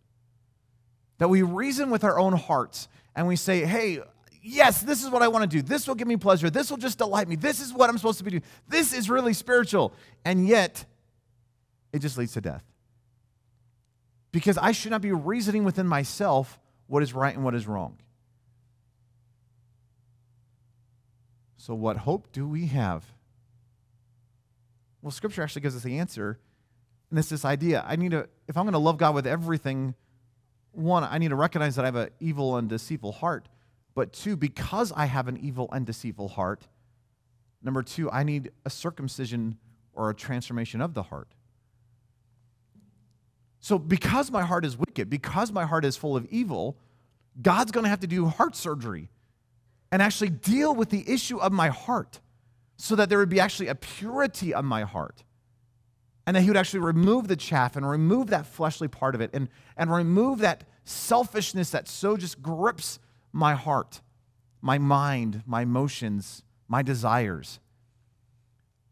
That 1.17 1.29
we 1.29 1.41
reason 1.41 1.89
with 1.89 2.03
our 2.03 2.17
own 2.19 2.33
hearts 2.33 2.87
and 3.15 3.27
we 3.27 3.35
say, 3.35 3.65
hey, 3.65 3.99
yes, 4.41 4.81
this 4.81 5.03
is 5.03 5.09
what 5.09 5.21
I 5.21 5.27
want 5.27 5.49
to 5.49 5.57
do. 5.57 5.61
This 5.61 5.87
will 5.87 5.95
give 5.95 6.07
me 6.07 6.17
pleasure. 6.17 6.49
This 6.49 6.69
will 6.69 6.77
just 6.77 6.97
delight 6.97 7.27
me. 7.27 7.35
This 7.35 7.59
is 7.59 7.73
what 7.73 7.89
I'm 7.89 7.97
supposed 7.97 8.19
to 8.19 8.23
be 8.23 8.31
doing. 8.31 8.43
This 8.67 8.93
is 8.93 9.09
really 9.09 9.33
spiritual. 9.33 9.93
And 10.23 10.47
yet, 10.47 10.85
it 11.91 11.99
just 11.99 12.17
leads 12.17 12.33
to 12.33 12.41
death. 12.41 12.63
Because 14.31 14.57
I 14.57 14.71
should 14.71 14.91
not 14.91 15.01
be 15.01 15.11
reasoning 15.11 15.63
within 15.63 15.87
myself 15.87 16.59
what 16.87 17.03
is 17.03 17.13
right 17.13 17.35
and 17.35 17.43
what 17.43 17.55
is 17.55 17.67
wrong. 17.67 17.97
So, 21.59 21.75
what 21.75 21.97
hope 21.97 22.31
do 22.31 22.47
we 22.47 22.67
have? 22.67 23.03
Well, 25.01 25.11
Scripture 25.11 25.43
actually 25.43 25.61
gives 25.61 25.75
us 25.75 25.83
the 25.83 25.99
answer. 25.99 26.39
And 27.09 27.19
it's 27.19 27.27
this 27.27 27.43
idea 27.43 27.83
I 27.85 27.97
need 27.97 28.11
to, 28.11 28.29
if 28.47 28.55
I'm 28.55 28.63
going 28.63 28.73
to 28.73 28.79
love 28.79 28.97
God 28.97 29.13
with 29.13 29.27
everything, 29.27 29.93
one, 30.71 31.03
I 31.03 31.17
need 31.17 31.29
to 31.29 31.35
recognize 31.35 31.75
that 31.75 31.83
I 31.83 31.87
have 31.89 31.95
an 31.97 32.09
evil 32.21 32.55
and 32.55 32.69
deceitful 32.69 33.11
heart. 33.11 33.49
But 33.93 34.13
two, 34.13 34.37
because 34.37 34.93
I 34.95 35.05
have 35.05 35.27
an 35.27 35.35
evil 35.35 35.67
and 35.73 35.85
deceitful 35.85 36.29
heart, 36.29 36.65
number 37.61 37.83
two, 37.83 38.09
I 38.09 38.23
need 38.23 38.51
a 38.63 38.69
circumcision 38.69 39.57
or 39.93 40.09
a 40.09 40.15
transformation 40.15 40.79
of 40.79 40.93
the 40.93 41.03
heart. 41.03 41.27
So, 43.59 43.77
because 43.77 44.31
my 44.31 44.43
heart 44.43 44.63
is 44.63 44.77
wicked, 44.77 45.09
because 45.09 45.51
my 45.51 45.65
heart 45.65 45.83
is 45.83 45.97
full 45.97 46.15
of 46.15 46.25
evil, 46.27 46.77
God's 47.41 47.73
going 47.73 47.83
to 47.83 47.89
have 47.89 47.99
to 47.99 48.07
do 48.07 48.27
heart 48.27 48.55
surgery 48.55 49.09
and 49.91 50.01
actually 50.01 50.29
deal 50.29 50.73
with 50.75 50.89
the 50.89 51.09
issue 51.09 51.39
of 51.39 51.51
my 51.51 51.69
heart 51.69 52.19
so 52.77 52.95
that 52.95 53.09
there 53.09 53.17
would 53.17 53.29
be 53.29 53.39
actually 53.39 53.67
a 53.67 53.75
purity 53.75 54.53
of 54.53 54.63
my 54.63 54.83
heart. 54.83 55.23
And 56.25 56.35
that 56.35 56.41
he 56.41 56.49
would 56.49 56.57
actually 56.57 56.81
remove 56.81 57.27
the 57.27 57.35
chaff 57.35 57.75
and 57.75 57.87
remove 57.87 58.27
that 58.27 58.45
fleshly 58.45 58.87
part 58.87 59.15
of 59.15 59.21
it 59.21 59.31
and, 59.33 59.49
and 59.75 59.91
remove 59.91 60.39
that 60.39 60.63
selfishness 60.83 61.71
that 61.71 61.87
so 61.87 62.17
just 62.17 62.41
grips 62.41 62.99
my 63.31 63.55
heart, 63.55 64.01
my 64.61 64.77
mind, 64.77 65.43
my 65.45 65.63
emotions, 65.63 66.43
my 66.67 66.81
desires. 66.81 67.59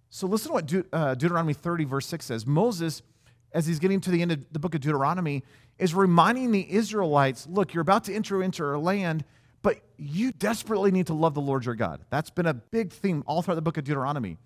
So 0.10 0.26
listen 0.26 0.48
to 0.48 0.54
what 0.54 0.86
uh, 0.92 1.16
Deuteronomy 1.16 1.54
30, 1.54 1.84
verse 1.84 2.08
6 2.08 2.26
says. 2.26 2.48
Moses, 2.48 3.04
as 3.52 3.68
he's 3.68 3.80
getting 3.80 4.02
to 4.02 4.12
the 4.12 4.22
end 4.22 4.32
of 4.32 4.46
the 4.52 4.60
book 4.60 4.74
of 4.74 4.82
Deuteronomy, 4.82 5.44
is 5.78 5.94
reminding 5.94 6.52
the 6.52 6.72
Israelites 6.74 7.46
look, 7.48 7.74
you're 7.74 7.82
about 7.82 8.04
to 8.06 8.14
enter 8.14 8.42
into 8.42 8.64
our 8.64 8.78
land, 8.78 9.24
but 9.62 9.80
you 9.98 10.32
desperately 10.32 10.92
need 10.92 11.08
to 11.08 11.14
love 11.14 11.34
the 11.34 11.42
Lord 11.42 11.66
your 11.66 11.76
God. 11.76 12.02
That's 12.10 12.30
been 12.30 12.46
a 12.46 12.54
big 12.54 12.92
theme 12.92 13.24
all 13.26 13.42
throughout 13.42 13.56
the 13.56 13.62
book 13.62 13.78
of 13.78 13.84
Deuteronomy. 13.84 14.38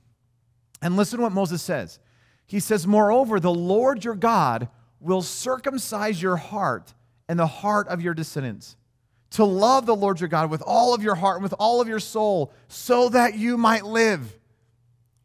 And 0.82 0.97
listen 0.97 1.17
to 1.17 1.24
what 1.24 1.32
Moses 1.32 1.62
says. 1.62 2.00
He 2.47 2.60
says, 2.60 2.88
Moreover, 2.88 3.39
the 3.39 3.54
Lord 3.54 4.04
your 4.04 4.15
God 4.15 4.69
will 5.00 5.21
circumcise 5.21 6.21
your 6.21 6.38
heart 6.38 6.93
and 7.30 7.39
the 7.39 7.47
heart 7.47 7.88
of 7.88 8.02
your 8.02 8.13
descendants 8.13 8.76
to 9.32 9.45
love 9.45 9.86
the 9.86 9.95
Lord 9.95 10.19
your 10.19 10.30
God 10.30 10.50
with 10.50 10.62
all 10.65 10.93
of 10.93 11.02
your 11.02 11.15
heart 11.15 11.38
and 11.38 11.43
with 11.43 11.56
all 11.58 11.82
of 11.82 11.88
your 11.88 12.00
soul 12.00 12.52
so 12.67 13.10
that 13.10 13.36
you 13.36 13.58
might 13.58 13.86
live. 13.86 14.38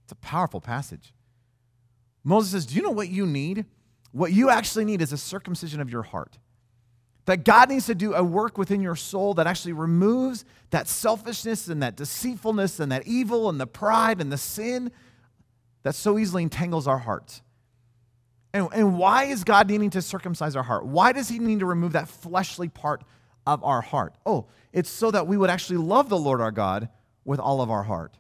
It's 0.05 0.13
a 0.13 0.17
powerful 0.17 0.61
passage. 0.61 1.13
Moses 2.23 2.53
says, 2.53 2.67
Do 2.67 2.77
you 2.77 2.83
know 2.83 2.91
what 2.91 3.09
you 3.09 3.27
need? 3.27 3.67
What 4.13 4.33
you 4.33 4.49
actually 4.49 4.85
need 4.85 5.03
is 5.03 5.13
a 5.13 5.19
circumcision 5.19 5.81
of 5.81 5.91
your 5.91 6.03
heart. 6.03 6.39
That 7.27 7.45
God 7.45 7.71
needs 7.71 7.87
to 7.87 7.95
do 7.95 8.15
a 8.15 8.23
work 8.23 8.57
within 8.57 8.81
your 8.81 8.97
soul 8.97 9.35
that 9.35 9.47
actually 9.47 9.73
removes 9.73 10.45
that 10.71 10.89
selfishness 10.89 11.69
and 11.69 11.83
that 11.83 11.97
deceitfulness 11.97 12.81
and 12.81 12.91
that 12.93 13.07
evil 13.07 13.49
and 13.49 13.61
the 13.61 13.67
pride 13.67 14.21
and 14.21 14.33
the 14.33 14.39
sin 14.39 14.91
that 15.83 15.95
so 15.95 16.19
easily 16.19 16.43
entangles 16.45 16.87
our 16.89 16.99
hearts. 16.99 17.43
And, 18.55 18.69
and 18.73 18.99
why 18.99 19.25
is 19.25 19.45
God 19.45 19.69
needing 19.69 19.91
to 19.91 20.03
circumcise 20.03 20.57
our 20.57 20.63
heart? 20.63 20.87
Why 20.87 21.13
does 21.13 21.29
He 21.29 21.39
need 21.39 21.61
to 21.61 21.67
remove 21.67 21.93
that 21.93 22.09
fleshly 22.09 22.69
part 22.69 23.03
of 23.47 23.63
our 23.63 23.83
heart? 23.83 24.15
Oh, 24.25 24.47
it's 24.73 24.91
so 24.91 25.11
that 25.11 25.27
we 25.27 25.37
would 25.37 25.51
actually 25.51 25.79
love 25.79 26.09
the 26.09 26.19
Lord 26.19 26.41
our 26.41 26.51
God 26.51 26.89
with 27.25 27.39
all 27.39 27.61
of 27.61 27.71
our 27.71 27.83
heart. 27.83 28.17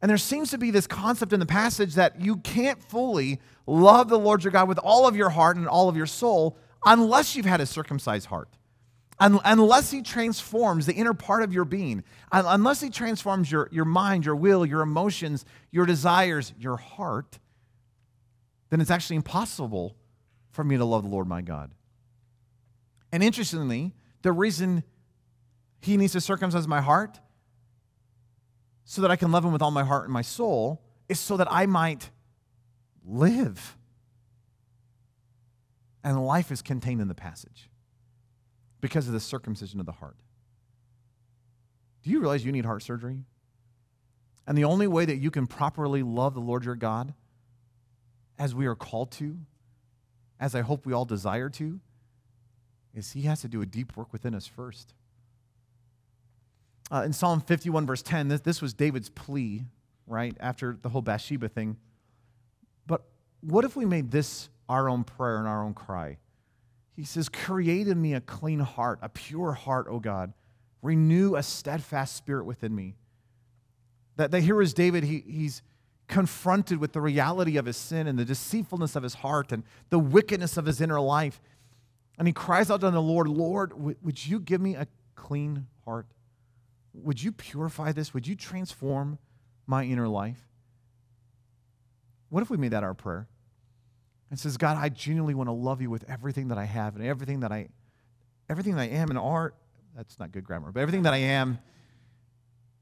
And 0.00 0.08
there 0.08 0.18
seems 0.18 0.50
to 0.50 0.58
be 0.58 0.70
this 0.70 0.86
concept 0.86 1.32
in 1.32 1.40
the 1.40 1.46
passage 1.46 1.94
that 1.94 2.20
you 2.20 2.36
can't 2.36 2.82
fully 2.82 3.40
love 3.66 4.08
the 4.08 4.18
Lord 4.18 4.44
your 4.44 4.52
God 4.52 4.68
with 4.68 4.78
all 4.78 5.08
of 5.08 5.16
your 5.16 5.30
heart 5.30 5.56
and 5.56 5.66
all 5.66 5.88
of 5.88 5.96
your 5.96 6.06
soul 6.06 6.56
unless 6.84 7.36
you've 7.36 7.46
had 7.46 7.60
a 7.60 7.66
circumcised 7.66 8.26
heart. 8.26 8.48
unless 9.20 9.90
he 9.90 10.00
transforms 10.00 10.86
the 10.86 10.94
inner 10.94 11.12
part 11.12 11.42
of 11.42 11.52
your 11.52 11.64
being, 11.64 12.04
unless 12.30 12.80
he 12.80 12.88
transforms 12.88 13.50
your, 13.50 13.68
your 13.72 13.84
mind, 13.84 14.24
your 14.24 14.36
will, 14.36 14.64
your 14.64 14.80
emotions, 14.80 15.44
your 15.72 15.86
desires, 15.86 16.52
your 16.56 16.76
heart, 16.76 17.40
then 18.70 18.80
it's 18.80 18.92
actually 18.92 19.16
impossible 19.16 19.96
for 20.50 20.62
me 20.62 20.76
to 20.76 20.84
love 20.84 21.02
the 21.02 21.08
Lord 21.08 21.26
my 21.26 21.42
God. 21.42 21.72
And 23.10 23.22
interestingly, 23.22 23.92
the 24.22 24.32
reason 24.32 24.84
he 25.80 25.96
needs 25.96 26.12
to 26.12 26.20
circumcise 26.20 26.68
my 26.68 26.80
heart 26.80 27.18
so 28.84 29.02
that 29.02 29.10
I 29.10 29.16
can 29.16 29.32
love 29.32 29.44
him 29.44 29.52
with 29.52 29.62
all 29.62 29.70
my 29.70 29.84
heart 29.84 30.04
and 30.04 30.12
my 30.12 30.22
soul 30.22 30.82
is 31.08 31.18
so 31.18 31.36
that 31.38 31.48
I 31.50 31.66
might 31.66 32.10
live. 33.04 33.77
And 36.04 36.24
life 36.24 36.50
is 36.50 36.62
contained 36.62 37.00
in 37.00 37.08
the 37.08 37.14
passage 37.14 37.68
because 38.80 39.06
of 39.06 39.12
the 39.12 39.20
circumcision 39.20 39.80
of 39.80 39.86
the 39.86 39.92
heart. 39.92 40.16
Do 42.02 42.10
you 42.10 42.20
realize 42.20 42.44
you 42.44 42.52
need 42.52 42.64
heart 42.64 42.82
surgery? 42.82 43.24
And 44.46 44.56
the 44.56 44.64
only 44.64 44.86
way 44.86 45.04
that 45.04 45.16
you 45.16 45.30
can 45.30 45.46
properly 45.46 46.02
love 46.02 46.34
the 46.34 46.40
Lord 46.40 46.64
your 46.64 46.76
God, 46.76 47.12
as 48.38 48.54
we 48.54 48.66
are 48.66 48.74
called 48.74 49.10
to, 49.12 49.36
as 50.40 50.54
I 50.54 50.62
hope 50.62 50.86
we 50.86 50.92
all 50.92 51.04
desire 51.04 51.50
to, 51.50 51.80
is 52.94 53.12
He 53.12 53.22
has 53.22 53.42
to 53.42 53.48
do 53.48 53.60
a 53.60 53.66
deep 53.66 53.96
work 53.96 54.12
within 54.12 54.34
us 54.34 54.46
first. 54.46 54.94
Uh, 56.90 57.02
in 57.04 57.12
Psalm 57.12 57.40
51, 57.40 57.84
verse 57.84 58.00
10, 58.02 58.28
this, 58.28 58.40
this 58.40 58.62
was 58.62 58.72
David's 58.72 59.10
plea, 59.10 59.64
right, 60.06 60.34
after 60.40 60.78
the 60.80 60.88
whole 60.88 61.02
Bathsheba 61.02 61.48
thing. 61.48 61.76
But 62.86 63.02
what 63.42 63.64
if 63.64 63.76
we 63.76 63.84
made 63.84 64.10
this 64.10 64.48
our 64.68 64.88
own 64.88 65.04
prayer 65.04 65.38
and 65.38 65.48
our 65.48 65.64
own 65.64 65.74
cry? 65.74 66.18
He 66.96 67.04
says, 67.04 67.28
Create 67.28 67.88
in 67.88 68.00
me 68.00 68.14
a 68.14 68.20
clean 68.20 68.60
heart, 68.60 68.98
a 69.02 69.08
pure 69.08 69.52
heart, 69.52 69.86
O 69.88 70.00
God. 70.00 70.32
Renew 70.82 71.36
a 71.36 71.42
steadfast 71.42 72.16
spirit 72.16 72.44
within 72.44 72.74
me. 72.74 72.96
That, 74.16 74.32
that 74.32 74.42
here 74.42 74.60
is 74.60 74.74
David, 74.74 75.04
he, 75.04 75.22
he's 75.26 75.62
confronted 76.08 76.78
with 76.78 76.92
the 76.92 77.00
reality 77.00 77.56
of 77.56 77.66
his 77.66 77.76
sin 77.76 78.06
and 78.06 78.18
the 78.18 78.24
deceitfulness 78.24 78.96
of 78.96 79.02
his 79.02 79.14
heart 79.14 79.52
and 79.52 79.62
the 79.90 79.98
wickedness 79.98 80.56
of 80.56 80.66
his 80.66 80.80
inner 80.80 81.00
life. 81.00 81.40
And 82.18 82.26
he 82.26 82.32
cries 82.32 82.70
out 82.70 82.80
to 82.80 82.90
the 82.90 83.00
Lord, 83.00 83.28
Lord, 83.28 83.72
would 84.02 84.26
you 84.26 84.40
give 84.40 84.60
me 84.60 84.74
a 84.74 84.88
clean 85.14 85.66
heart? 85.84 86.06
Would 86.94 87.22
you 87.22 87.30
purify 87.30 87.92
this? 87.92 88.12
Would 88.12 88.26
you 88.26 88.34
transform 88.34 89.18
my 89.66 89.84
inner 89.84 90.08
life? 90.08 90.48
What 92.28 92.42
if 92.42 92.50
we 92.50 92.56
made 92.56 92.72
that 92.72 92.82
our 92.82 92.94
prayer? 92.94 93.28
And 94.30 94.38
says, 94.38 94.56
God, 94.56 94.76
I 94.76 94.88
genuinely 94.90 95.34
want 95.34 95.48
to 95.48 95.52
love 95.52 95.80
you 95.80 95.90
with 95.90 96.04
everything 96.08 96.48
that 96.48 96.58
I 96.58 96.64
have 96.64 96.96
and 96.96 97.04
everything 97.04 97.40
that 97.40 97.52
I 97.52 97.68
everything 98.50 98.76
that 98.76 98.82
I 98.82 98.88
am 98.88 99.10
and 99.10 99.18
art. 99.18 99.54
That's 99.96 100.18
not 100.18 100.32
good 100.32 100.44
grammar, 100.44 100.72
but 100.72 100.80
everything 100.80 101.02
that 101.02 101.14
I 101.14 101.18
am 101.18 101.58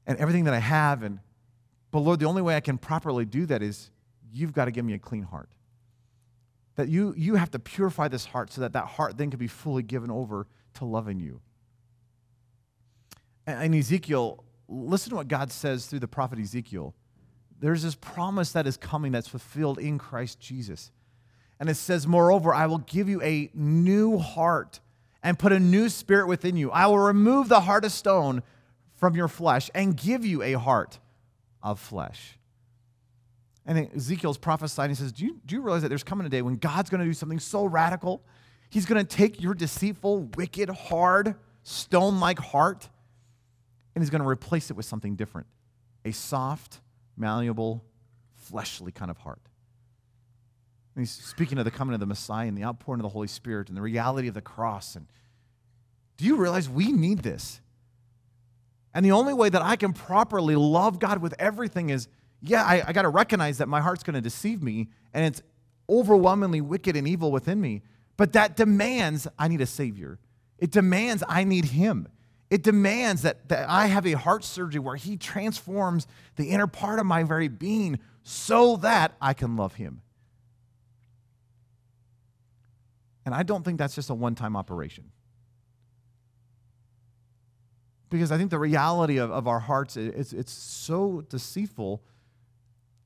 and 0.05 0.17
everything 0.19 0.45
that 0.45 0.53
I 0.53 0.59
have. 0.59 1.03
And 1.03 1.19
but 1.91 1.99
Lord, 1.99 2.19
the 2.19 2.25
only 2.25 2.41
way 2.41 2.55
I 2.55 2.59
can 2.59 2.77
properly 2.77 3.25
do 3.25 3.45
that 3.47 3.61
is 3.61 3.91
you've 4.31 4.53
got 4.53 4.65
to 4.65 4.71
give 4.71 4.85
me 4.85 4.93
a 4.93 4.99
clean 4.99 5.23
heart. 5.23 5.49
That 6.75 6.89
you 6.89 7.13
you 7.17 7.35
have 7.35 7.51
to 7.51 7.59
purify 7.59 8.07
this 8.07 8.25
heart 8.25 8.51
so 8.51 8.61
that 8.61 8.73
that 8.73 8.85
heart 8.85 9.17
then 9.17 9.29
can 9.29 9.39
be 9.39 9.47
fully 9.47 9.83
given 9.83 10.11
over 10.11 10.47
to 10.75 10.85
loving 10.85 11.19
you 11.19 11.41
And 13.47 13.73
Ezekiel, 13.73 14.43
listen 14.67 15.11
to 15.11 15.15
what 15.15 15.27
God 15.27 15.51
says 15.51 15.87
through 15.87 15.99
the 15.99 16.07
prophet 16.07 16.39
Ezekiel. 16.39 16.93
There's 17.59 17.83
this 17.83 17.95
promise 17.95 18.51
that 18.51 18.67
is 18.67 18.77
coming 18.77 19.11
that's 19.11 19.27
fulfilled 19.27 19.79
in 19.79 19.97
Christ 19.97 20.39
Jesus. 20.39 20.91
And 21.59 21.69
it 21.69 21.75
says, 21.75 22.05
Moreover, 22.05 22.53
I 22.53 22.67
will 22.67 22.79
give 22.79 23.09
you 23.09 23.21
a 23.21 23.49
new 23.53 24.17
heart 24.17 24.79
and 25.23 25.37
put 25.39 25.51
a 25.51 25.59
new 25.59 25.89
spirit 25.89 26.27
within 26.27 26.55
you. 26.55 26.71
I 26.71 26.87
will 26.87 26.99
remove 26.99 27.49
the 27.49 27.61
heart 27.61 27.85
of 27.85 27.91
stone 27.91 28.43
from 28.95 29.15
your 29.15 29.27
flesh 29.27 29.69
and 29.73 29.95
give 29.95 30.25
you 30.25 30.41
a 30.43 30.53
heart 30.53 30.99
of 31.63 31.79
flesh. 31.79 32.37
And 33.65 33.89
Ezekiel's 33.95 34.37
prophesying, 34.37 34.89
he 34.89 34.95
says, 34.95 35.11
do 35.11 35.25
you, 35.25 35.41
do 35.45 35.55
you 35.55 35.61
realize 35.61 35.81
that 35.81 35.89
there's 35.89 36.03
coming 36.03 36.25
a 36.25 36.29
day 36.29 36.41
when 36.41 36.55
God's 36.55 36.89
going 36.89 37.01
to 37.01 37.05
do 37.05 37.13
something 37.13 37.39
so 37.39 37.65
radical? 37.65 38.23
He's 38.69 38.85
going 38.85 39.03
to 39.05 39.15
take 39.15 39.41
your 39.41 39.53
deceitful, 39.53 40.29
wicked, 40.35 40.69
hard, 40.69 41.35
stone 41.63 42.19
like 42.21 42.39
heart 42.39 42.87
and 43.97 44.03
he's 44.03 44.11
going 44.11 44.21
to 44.21 44.27
replace 44.27 44.69
it 44.69 44.77
with 44.77 44.85
something 44.85 45.15
different 45.15 45.47
a 46.05 46.11
soft, 46.11 46.81
malleable, 47.17 47.83
fleshly 48.35 48.91
kind 48.91 49.09
of 49.09 49.17
heart. 49.17 49.41
And 50.97 51.05
he's 51.05 51.11
speaking 51.11 51.59
of 51.59 51.65
the 51.65 51.69
coming 51.69 51.93
of 51.93 51.99
the 51.99 52.07
Messiah 52.07 52.47
and 52.47 52.57
the 52.57 52.63
outpouring 52.63 52.99
of 53.01 53.03
the 53.03 53.09
Holy 53.09 53.27
Spirit 53.27 53.67
and 53.67 53.77
the 53.77 53.83
reality 53.83 54.27
of 54.29 54.33
the 54.33 54.41
cross. 54.41 54.95
And 54.95 55.05
do 56.17 56.25
you 56.25 56.37
realize 56.37 56.67
we 56.67 56.91
need 56.91 57.19
this? 57.19 57.61
And 58.95 59.05
the 59.05 59.11
only 59.11 59.35
way 59.35 59.49
that 59.49 59.61
I 59.61 59.75
can 59.75 59.93
properly 59.93 60.55
love 60.55 60.97
God 60.97 61.21
with 61.21 61.35
everything 61.37 61.91
is, 61.91 62.07
yeah, 62.41 62.63
I, 62.63 62.83
I 62.87 62.93
got 62.93 63.03
to 63.03 63.09
recognize 63.09 63.59
that 63.59 63.67
my 63.67 63.79
heart's 63.79 64.01
going 64.01 64.15
to 64.15 64.21
deceive 64.21 64.63
me 64.63 64.87
and 65.13 65.23
it's 65.23 65.43
overwhelmingly 65.87 66.61
wicked 66.61 66.95
and 66.95 67.07
evil 67.07 67.31
within 67.31 67.61
me. 67.61 67.83
But 68.17 68.33
that 68.33 68.55
demands 68.55 69.27
I 69.37 69.49
need 69.49 69.61
a 69.61 69.67
Savior. 69.67 70.17
It 70.57 70.71
demands 70.71 71.23
I 71.29 71.43
need 71.43 71.65
Him. 71.65 72.07
It 72.49 72.63
demands 72.63 73.21
that, 73.21 73.49
that 73.49 73.69
I 73.69 73.85
have 73.85 74.07
a 74.07 74.13
heart 74.13 74.43
surgery 74.43 74.79
where 74.79 74.95
He 74.95 75.15
transforms 75.15 76.07
the 76.37 76.49
inner 76.49 76.65
part 76.65 76.97
of 76.97 77.05
my 77.05 77.21
very 77.21 77.49
being 77.49 77.99
so 78.23 78.77
that 78.77 79.13
I 79.21 79.35
can 79.35 79.55
love 79.57 79.75
Him. 79.75 80.01
And 83.27 83.35
I 83.35 83.43
don't 83.43 83.63
think 83.63 83.77
that's 83.77 83.93
just 83.93 84.09
a 84.09 84.15
one 84.15 84.33
time 84.33 84.55
operation. 84.55 85.11
Because 88.09 88.31
I 88.31 88.37
think 88.37 88.49
the 88.49 88.57
reality 88.57 89.17
of, 89.17 89.29
of 89.29 89.47
our 89.47 89.59
hearts 89.59 89.97
is 89.97 90.31
it's 90.33 90.51
so 90.51 91.21
deceitful 91.29 92.01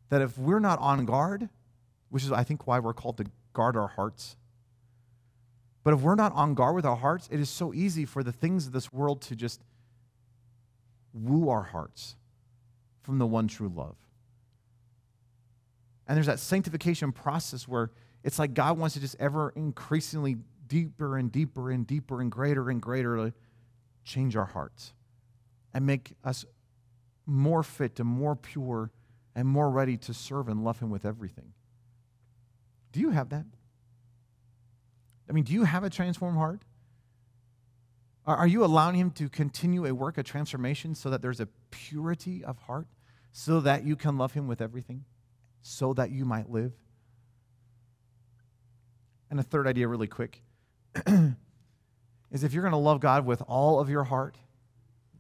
that 0.10 0.22
if 0.22 0.38
we're 0.38 0.60
not 0.60 0.80
on 0.80 1.06
guard, 1.06 1.50
which 2.10 2.24
is 2.24 2.32
I 2.32 2.44
think 2.44 2.68
why 2.68 2.80
we're 2.80 2.94
called 2.94 3.18
to 3.18 3.26
guard 3.54 3.76
our 3.76 3.88
hearts 3.88 4.38
but 5.84 5.94
if 5.94 6.02
we're 6.02 6.16
not 6.16 6.34
on 6.34 6.54
guard 6.54 6.76
with 6.76 6.86
our 6.86 6.96
hearts, 6.96 7.28
it 7.32 7.40
is 7.40 7.50
so 7.50 7.74
easy 7.74 8.06
for 8.06 8.24
the 8.24 8.32
things 8.32 8.68
of 8.68 8.74
this 8.74 8.94
world 8.94 9.22
to 9.24 9.36
just 9.36 9.62
woo 11.14 11.50
our 11.50 11.64
hearts 11.64 12.16
from 13.02 13.18
the 13.18 13.26
one 13.26 13.48
true 13.48 13.72
love. 13.74 13.96
And 16.08 16.16
there's 16.16 16.28
that 16.28 16.40
sanctification 16.40 17.12
process 17.12 17.68
where 17.68 17.92
it's 18.24 18.40
like 18.40 18.54
God 18.54 18.78
wants 18.78 18.94
to 18.96 19.02
just 19.02 19.16
ever 19.20 19.52
increasingly 19.56 20.38
deeper 20.68 21.18
and 21.18 21.32
deeper 21.32 21.72
and 21.72 21.86
deeper 21.86 22.22
and 22.22 22.32
greater 22.32 22.70
and 22.70 22.82
greater 22.82 23.18
to 23.18 23.34
change 24.04 24.36
our 24.36 24.46
hearts 24.46 24.94
and 25.74 25.86
make 25.86 26.14
us 26.24 26.46
more 27.26 27.64
fit 27.64 28.00
and 28.00 28.08
more 28.08 28.36
pure 28.36 28.92
and 29.36 29.48
more 29.48 29.70
ready 29.70 29.98
to 29.98 30.14
serve 30.14 30.48
and 30.48 30.64
love 30.64 30.80
Him 30.80 30.90
with 30.90 31.06
everything. 31.06 31.54
Do 32.92 33.00
you 33.00 33.12
have 33.12 33.30
that? 33.30 33.46
I 35.30 35.34
mean, 35.34 35.46
do 35.46 35.54
you 35.54 35.64
have 35.64 35.84
a 35.84 35.90
transformed 35.90 36.38
heart? 36.38 36.62
Are, 38.26 38.48
you 38.48 38.64
allowing 38.64 38.96
Him 38.96 39.12
to 39.12 39.30
continue 39.30 39.86
a 39.86 39.94
work 39.94 40.18
of 40.18 40.26
transformation 40.26 40.94
so 40.94 41.10
that 41.10 41.22
there's 41.22 41.40
a 41.40 41.48
purity 41.72 42.44
of 42.44 42.58
heart, 42.60 42.88
so 43.32 43.60
that 43.62 43.84
you 43.84 43.96
can 43.96 44.18
love 44.18 44.34
Him 44.34 44.48
with 44.48 44.62
everything, 44.62 45.06
so 45.62 45.94
that 45.94 46.12
you 46.12 46.26
might 46.26 46.50
live? 46.50 46.74
And 49.32 49.40
a 49.40 49.44
third 49.44 49.66
idea, 49.66 49.88
really 49.88 50.08
quick, 50.08 50.44
is 51.08 52.44
if 52.44 52.54
you're 52.54 52.64
going 52.64 52.74
to 52.74 52.78
love 52.78 53.00
God 53.00 53.26
with 53.26 53.42
all 53.48 53.80
of 53.80 53.90
your 53.90 54.04
heart, 54.04 54.38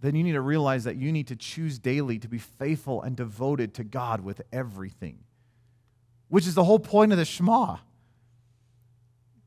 then 0.02 0.16
you 0.16 0.24
need 0.24 0.34
to 0.34 0.42
realize 0.42 0.84
that 0.84 0.98
you 0.98 1.14
need 1.14 1.28
to 1.28 1.36
choose 1.38 1.80
daily 1.80 2.20
to 2.20 2.28
be 2.28 2.38
faithful 2.38 3.02
and 3.02 3.16
devoted 3.16 3.74
to 3.76 3.86
God 3.86 4.20
with 4.20 4.42
everything, 4.52 5.20
which 6.28 6.46
is 6.46 6.56
the 6.56 6.66
whole 6.66 6.78
point 6.78 7.14
of 7.14 7.18
the 7.18 7.24
Shema. 7.24 7.78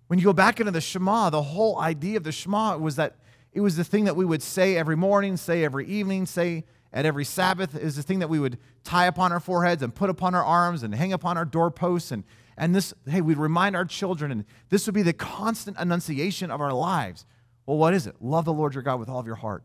When 0.07 0.19
you 0.19 0.25
go 0.25 0.33
back 0.33 0.61
into 0.61 0.73
the 0.73 0.81
Shema, 0.81 1.29
the 1.29 1.43
whole 1.43 1.79
idea 1.79 2.17
of 2.17 2.25
the 2.25 2.33
Shema 2.33 2.79
was 2.79 2.97
that 2.97 3.17
it 3.53 3.61
was 3.61 3.77
the 3.77 3.85
thing 3.85 4.05
that 4.07 4.17
we 4.17 4.25
would 4.25 4.43
say 4.43 4.79
every 4.79 4.97
morning, 4.97 5.37
say 5.37 5.63
every 5.63 5.87
evening, 5.87 6.25
say 6.25 6.65
at 6.91 7.05
every 7.05 7.25
Sabbath, 7.27 7.77
is 7.77 7.97
the 7.97 8.03
thing 8.03 8.21
that 8.21 8.31
we 8.31 8.39
would 8.39 8.59
tie 8.83 9.07
upon 9.07 9.31
our 9.31 9.41
foreheads 9.41 9.83
and 9.83 9.95
put 9.95 10.09
upon 10.09 10.35
our 10.35 10.45
arms 10.45 10.83
and 10.83 10.95
hang 10.95 11.13
upon 11.13 11.37
our 11.37 11.45
doorposts. 11.45 12.11
And, 12.11 12.25
and 12.57 12.75
this, 12.75 12.95
hey, 13.09 13.21
we'd 13.21 13.39
remind 13.39 13.77
our 13.77 13.85
children, 13.85 14.31
and 14.31 14.45
this 14.69 14.87
would 14.87 14.95
be 14.95 15.03
the 15.03 15.13
constant 15.13 15.79
enunciation 15.79 16.51
of 16.51 16.61
our 16.61 16.73
lives. 16.73 17.27
Well, 17.67 17.79
what 17.79 17.95
is 17.95 18.07
it? 18.07 18.17
Love 18.21 18.45
the 18.45 18.53
Lord 18.53 18.75
your 18.75 18.83
God 18.83 19.01
with 19.01 19.09
all 19.09 19.19
of 19.19 19.27
your 19.27 19.37
heart. 19.37 19.65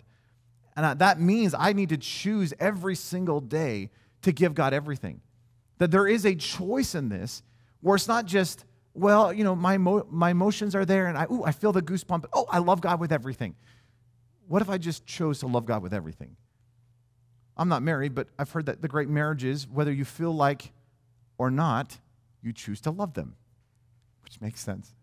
And 0.76 1.00
that 1.00 1.20
means 1.20 1.54
I 1.54 1.74
need 1.74 1.90
to 1.90 1.98
choose 1.98 2.54
every 2.60 2.96
single 2.96 3.42
day 3.42 3.90
to 4.22 4.32
give 4.32 4.54
God 4.54 4.74
everything. 4.74 5.22
That 5.78 5.92
there 5.92 6.08
is 6.08 6.26
a 6.26 6.36
choice 6.36 6.96
in 6.96 7.10
this 7.10 7.44
where 7.82 7.96
it's 7.96 8.08
not 8.08 8.26
just, 8.26 8.66
well, 8.94 9.34
you 9.34 9.44
know, 9.44 9.56
my, 9.56 9.78
mo- 9.78 10.08
my 10.10 10.32
emotions 10.32 10.76
are 10.76 10.86
there 10.86 11.08
and 11.08 11.18
I, 11.18 11.26
ooh, 11.26 11.44
I 11.44 11.52
feel 11.52 11.72
the 11.72 11.82
goosebump. 11.82 12.26
Oh, 12.34 12.46
I 12.50 12.60
love 12.60 12.82
God 12.82 13.00
with 13.00 13.12
everything. 13.12 13.56
What 14.48 14.62
if 14.62 14.70
I 14.70 14.78
just 14.78 15.06
chose 15.06 15.40
to 15.40 15.48
love 15.48 15.66
God 15.66 15.84
with 15.84 15.94
everything? 15.94 16.36
I'm 17.58 17.68
not 17.68 17.84
married, 17.84 18.16
but 18.16 18.28
I've 18.38 18.52
heard 18.52 18.68
that 18.68 18.82
the 18.82 18.88
great 18.88 19.10
marriages, 19.10 19.68
whether 19.68 19.92
you 19.92 20.06
feel 20.06 20.34
like 20.34 20.72
or 21.38 21.52
not, 21.52 21.98
you 22.42 22.54
choose 22.54 22.82
to 22.82 22.92
love 22.92 23.14
them, 23.14 23.36
which 24.24 24.40
makes 24.42 24.62
sense 24.62 24.94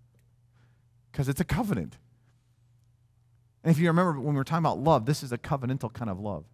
because 1.16 1.30
it's 1.30 1.40
a 1.40 1.44
covenant. 1.44 1.96
And 3.64 3.70
if 3.74 3.78
you 3.78 3.88
remember 3.88 4.20
when 4.20 4.34
we 4.34 4.38
were 4.38 4.44
talking 4.44 4.64
about 4.64 4.78
love, 4.78 5.06
this 5.06 5.22
is 5.22 5.32
a 5.32 5.38
covenantal 5.38 5.90
kind 5.90 6.10
of 6.10 6.20
love. 6.20 6.44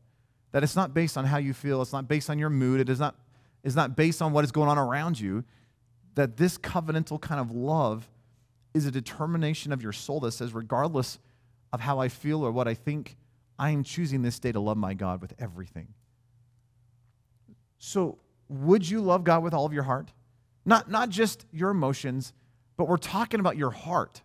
That 0.52 0.62
it's 0.62 0.76
not 0.76 0.94
based 0.94 1.16
on 1.16 1.24
how 1.24 1.38
you 1.38 1.52
feel, 1.52 1.82
it's 1.82 1.92
not 1.92 2.06
based 2.06 2.30
on 2.30 2.38
your 2.38 2.48
mood, 2.48 2.80
it 2.80 2.88
is 2.88 3.00
not, 3.00 3.16
is 3.64 3.74
not 3.74 3.96
based 3.96 4.22
on 4.22 4.32
what 4.32 4.44
is 4.44 4.52
going 4.52 4.68
on 4.68 4.78
around 4.78 5.18
you. 5.18 5.42
That 6.14 6.36
this 6.36 6.58
covenantal 6.58 7.20
kind 7.20 7.40
of 7.40 7.50
love 7.50 8.08
is 8.72 8.86
a 8.86 8.92
determination 8.92 9.72
of 9.72 9.82
your 9.82 9.92
soul 9.92 10.20
that 10.20 10.30
says, 10.30 10.54
regardless 10.54 11.18
of 11.72 11.80
how 11.80 11.98
I 11.98 12.08
feel 12.08 12.44
or 12.44 12.52
what 12.52 12.68
I 12.68 12.74
think, 12.74 13.16
I 13.58 13.70
am 13.70 13.82
choosing 13.82 14.22
this 14.22 14.38
day 14.38 14.52
to 14.52 14.60
love 14.60 14.76
my 14.76 14.94
God 14.94 15.20
with 15.20 15.34
everything. 15.40 15.88
So, 17.78 18.18
would 18.48 18.88
you 18.88 19.00
love 19.00 19.24
God 19.24 19.42
with 19.42 19.54
all 19.54 19.66
of 19.66 19.72
your 19.72 19.82
heart? 19.82 20.12
Not, 20.64 20.90
not 20.90 21.08
just 21.08 21.46
your 21.52 21.70
emotions, 21.70 22.32
but 22.76 22.88
we're 22.88 22.96
talking 22.96 23.40
about 23.40 23.56
your 23.56 23.70
heart. 23.70 24.22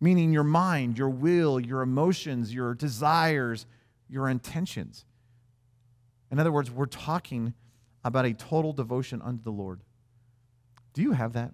Meaning 0.00 0.32
your 0.32 0.44
mind, 0.44 0.98
your 0.98 1.08
will, 1.08 1.58
your 1.58 1.82
emotions, 1.82 2.52
your 2.52 2.74
desires, 2.74 3.66
your 4.08 4.28
intentions. 4.28 5.04
In 6.30 6.38
other 6.38 6.52
words, 6.52 6.70
we're 6.70 6.86
talking 6.86 7.54
about 8.04 8.26
a 8.26 8.34
total 8.34 8.72
devotion 8.72 9.22
unto 9.22 9.42
the 9.42 9.50
Lord. 9.50 9.80
Do 10.92 11.02
you 11.02 11.12
have 11.12 11.32
that? 11.32 11.52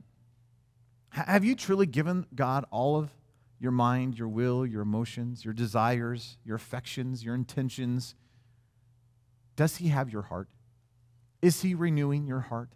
Have 1.11 1.45
you 1.45 1.55
truly 1.55 1.87
given 1.87 2.27
God 2.35 2.65
all 2.71 2.97
of 2.97 3.11
your 3.59 3.71
mind, 3.71 4.19
your 4.19 4.29
will, 4.29 4.67
your 4.67 4.83
emotions, 4.83 5.45
your 5.45 5.55
desires, 5.55 6.37
your 6.45 6.57
affections, 6.57 7.23
your 7.23 7.35
intentions? 7.35 8.15
Does 9.57 9.77
He 9.77 9.89
have 9.89 10.11
your 10.11 10.23
heart? 10.23 10.49
Is 11.43 11.61
He 11.61 11.75
renewing 11.75 12.27
your 12.27 12.41
heart? 12.41 12.71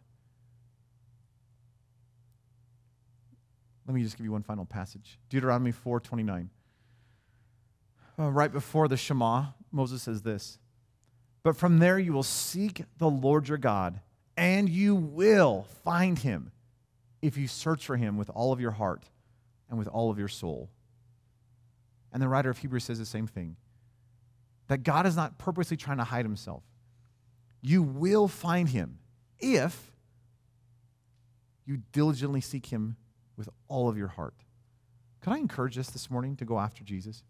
Let 3.86 3.94
me 3.94 4.02
just 4.02 4.16
give 4.16 4.26
you 4.26 4.32
one 4.32 4.42
final 4.42 4.64
passage 4.64 5.18
Deuteronomy 5.30 5.72
4 5.72 6.00
29. 6.00 6.50
Uh, 8.18 8.30
right 8.30 8.52
before 8.52 8.88
the 8.88 8.96
Shema, 8.96 9.46
Moses 9.70 10.02
says 10.02 10.22
this 10.22 10.58
But 11.42 11.56
from 11.56 11.78
there 11.78 11.98
you 11.98 12.12
will 12.12 12.22
seek 12.22 12.82
the 12.98 13.08
Lord 13.08 13.48
your 13.48 13.58
God, 13.58 14.00
and 14.36 14.68
you 14.68 14.94
will 14.94 15.66
find 15.84 16.18
him 16.18 16.50
if 17.22 17.36
you 17.36 17.46
search 17.48 17.86
for 17.86 17.96
him 17.96 18.16
with 18.16 18.30
all 18.30 18.52
of 18.52 18.60
your 18.60 18.72
heart 18.72 19.04
and 19.68 19.78
with 19.78 19.88
all 19.88 20.10
of 20.10 20.18
your 20.18 20.28
soul. 20.28 20.70
And 22.12 22.22
the 22.22 22.28
writer 22.28 22.50
of 22.50 22.58
Hebrews 22.58 22.84
says 22.84 22.98
the 22.98 23.06
same 23.06 23.26
thing 23.26 23.56
that 24.68 24.82
God 24.82 25.06
is 25.06 25.14
not 25.14 25.38
purposely 25.38 25.76
trying 25.76 25.98
to 25.98 26.04
hide 26.04 26.24
himself. 26.24 26.62
You 27.66 27.82
will 27.82 28.28
find 28.28 28.68
him 28.68 29.00
if 29.40 29.90
you 31.64 31.78
diligently 31.90 32.40
seek 32.40 32.66
him 32.66 32.96
with 33.36 33.48
all 33.66 33.88
of 33.88 33.98
your 33.98 34.06
heart. 34.06 34.34
Could 35.20 35.32
I 35.32 35.38
encourage 35.38 35.76
us 35.76 35.90
this 35.90 36.08
morning 36.08 36.36
to 36.36 36.44
go 36.44 36.60
after 36.60 36.84
Jesus? 36.84 37.24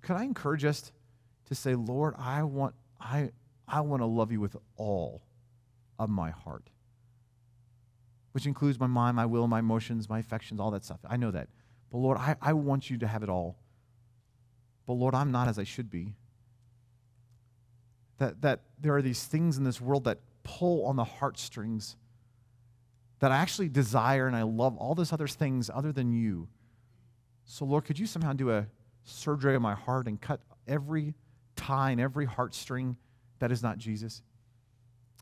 Could 0.00 0.16
I 0.16 0.22
encourage 0.22 0.64
us 0.64 0.92
to 1.44 1.54
say, 1.54 1.74
Lord, 1.74 2.14
I 2.16 2.42
want, 2.42 2.74
I, 2.98 3.32
I 3.68 3.82
want 3.82 4.00
to 4.00 4.06
love 4.06 4.32
you 4.32 4.40
with 4.40 4.56
all 4.78 5.26
of 5.98 6.08
my 6.08 6.30
heart, 6.30 6.70
which 8.32 8.46
includes 8.46 8.80
my 8.80 8.86
mind, 8.86 9.14
my 9.14 9.26
will, 9.26 9.46
my 9.46 9.58
emotions, 9.58 10.08
my 10.08 10.20
affections, 10.20 10.58
all 10.58 10.70
that 10.70 10.86
stuff. 10.86 11.00
I 11.06 11.18
know 11.18 11.30
that. 11.32 11.50
But 11.92 11.98
Lord, 11.98 12.16
I, 12.16 12.36
I 12.40 12.54
want 12.54 12.88
you 12.88 12.96
to 12.96 13.06
have 13.06 13.22
it 13.22 13.28
all. 13.28 13.58
But 14.86 14.94
Lord, 14.94 15.14
I'm 15.14 15.30
not 15.30 15.48
as 15.48 15.58
I 15.58 15.64
should 15.64 15.90
be. 15.90 16.14
That, 18.18 18.42
that 18.42 18.60
there 18.80 18.94
are 18.96 19.02
these 19.02 19.24
things 19.24 19.58
in 19.58 19.64
this 19.64 19.80
world 19.80 20.04
that 20.04 20.18
pull 20.42 20.86
on 20.86 20.96
the 20.96 21.04
heartstrings 21.04 21.96
that 23.18 23.32
I 23.32 23.36
actually 23.36 23.68
desire 23.68 24.26
and 24.26 24.36
I 24.36 24.42
love 24.42 24.76
all 24.76 24.94
those 24.94 25.12
other 25.12 25.26
things 25.26 25.70
other 25.72 25.92
than 25.92 26.12
you. 26.12 26.48
So, 27.44 27.64
Lord, 27.64 27.84
could 27.84 27.98
you 27.98 28.06
somehow 28.06 28.32
do 28.32 28.50
a 28.50 28.66
surgery 29.04 29.56
on 29.56 29.62
my 29.62 29.74
heart 29.74 30.06
and 30.06 30.20
cut 30.20 30.40
every 30.66 31.14
tie 31.56 31.90
and 31.90 32.00
every 32.00 32.26
heartstring 32.26 32.96
that 33.38 33.50
is 33.50 33.62
not 33.62 33.78
Jesus? 33.78 34.22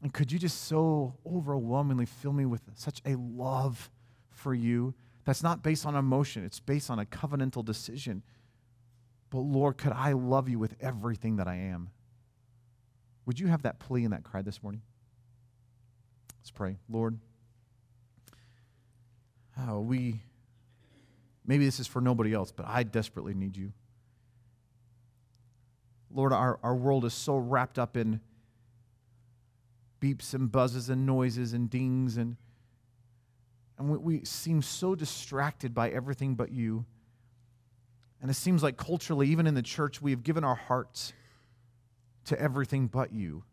And 0.03 0.13
could 0.13 0.33
you 0.33 0.39
just 0.39 0.65
so 0.65 1.15
overwhelmingly 1.27 2.07
fill 2.07 2.33
me 2.33 2.45
with 2.45 2.63
such 2.75 3.01
a 3.07 3.15
love 3.15 3.91
for 4.31 4.55
you 4.55 4.95
that's 5.25 5.43
not 5.43 5.63
based 5.63 5.87
on 5.87 5.95
emotion, 5.95 6.45
it's 6.45 6.59
based 6.59 6.91
on 6.91 6.99
a 6.99 7.05
covenantal 7.05 7.65
decision 7.65 8.23
but 9.33 9.41
Lord, 9.41 9.79
could 9.79 9.93
I 9.93 10.13
love 10.13 10.51
you 10.51 10.59
with 10.59 10.77
everything 10.79 11.37
that 11.37 11.49
I 11.49 11.55
am? 11.55 11.89
Would 13.27 13.39
you 13.39 13.47
have 13.49 13.63
that 13.63 13.79
plea 13.79 14.05
and 14.05 14.13
that 14.13 14.25
cry 14.25 14.43
this 14.43 14.63
morning? 14.63 14.83
Let's 16.41 16.51
pray. 16.51 16.77
Lord, 16.89 17.19
oh, 19.61 19.81
we, 19.81 20.23
maybe 21.47 21.65
this 21.65 21.79
is 21.79 21.87
for 21.87 22.01
nobody 22.01 22.33
else, 22.33 22.51
but 22.51 22.67
I 22.67 22.83
desperately 22.83 23.35
need 23.35 23.57
you. 23.57 23.73
Lord, 26.11 26.33
our, 26.33 26.59
our 26.63 26.75
world 26.75 27.05
is 27.05 27.15
so 27.15 27.37
wrapped 27.37 27.79
up 27.79 27.97
in 27.97 28.21
beeps 30.01 30.35
and 30.35 30.51
buzzes 30.51 30.89
and 30.89 31.07
noises 31.07 31.53
and 31.53 31.71
dings, 31.71 32.17
and, 32.17 32.37
and 33.79 33.89
we, 33.89 33.99
we 33.99 34.25
seem 34.25 34.63
so 34.63 34.97
distracted 34.97 35.75
by 35.75 35.91
everything 35.91 36.35
but 36.35 36.51
you. 36.51 36.85
And 38.21 38.31
it 38.31 38.35
seems 38.35 38.63
like 38.63 38.77
culturally, 38.77 39.29
even 39.29 39.47
in 39.47 39.55
the 39.55 39.63
church, 39.63 40.03
we 40.03 40.11
have 40.11 40.23
given 40.23 40.45
our 40.45 40.55
hearts 40.55 41.13
to 42.27 42.41
everything 42.41 42.87
but 42.87 43.13
you. 43.13 43.45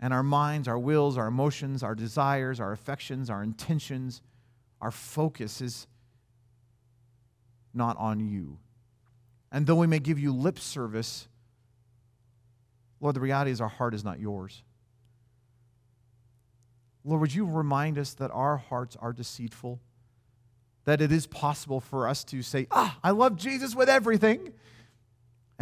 And 0.00 0.12
our 0.12 0.22
minds, 0.22 0.66
our 0.66 0.78
wills, 0.78 1.16
our 1.16 1.28
emotions, 1.28 1.82
our 1.82 1.94
desires, 1.94 2.60
our 2.60 2.72
affections, 2.72 3.30
our 3.30 3.42
intentions, 3.42 4.20
our 4.80 4.90
focus 4.90 5.60
is 5.60 5.86
not 7.72 7.96
on 7.98 8.20
you. 8.20 8.58
And 9.52 9.66
though 9.66 9.76
we 9.76 9.86
may 9.86 9.98
give 9.98 10.18
you 10.18 10.32
lip 10.32 10.58
service, 10.58 11.28
Lord, 13.00 13.14
the 13.14 13.20
reality 13.20 13.50
is 13.50 13.60
our 13.60 13.68
heart 13.68 13.94
is 13.94 14.04
not 14.04 14.18
yours. 14.18 14.62
Lord, 17.04 17.20
would 17.20 17.34
you 17.34 17.44
remind 17.44 17.98
us 17.98 18.14
that 18.14 18.30
our 18.30 18.56
hearts 18.56 18.96
are 19.00 19.12
deceitful? 19.12 19.80
that 20.84 21.00
it 21.00 21.12
is 21.12 21.26
possible 21.26 21.80
for 21.80 22.08
us 22.08 22.24
to 22.24 22.42
say, 22.42 22.66
Ah, 22.70 22.98
I 23.02 23.10
love 23.10 23.36
Jesus 23.36 23.74
with 23.74 23.88
everything, 23.88 24.52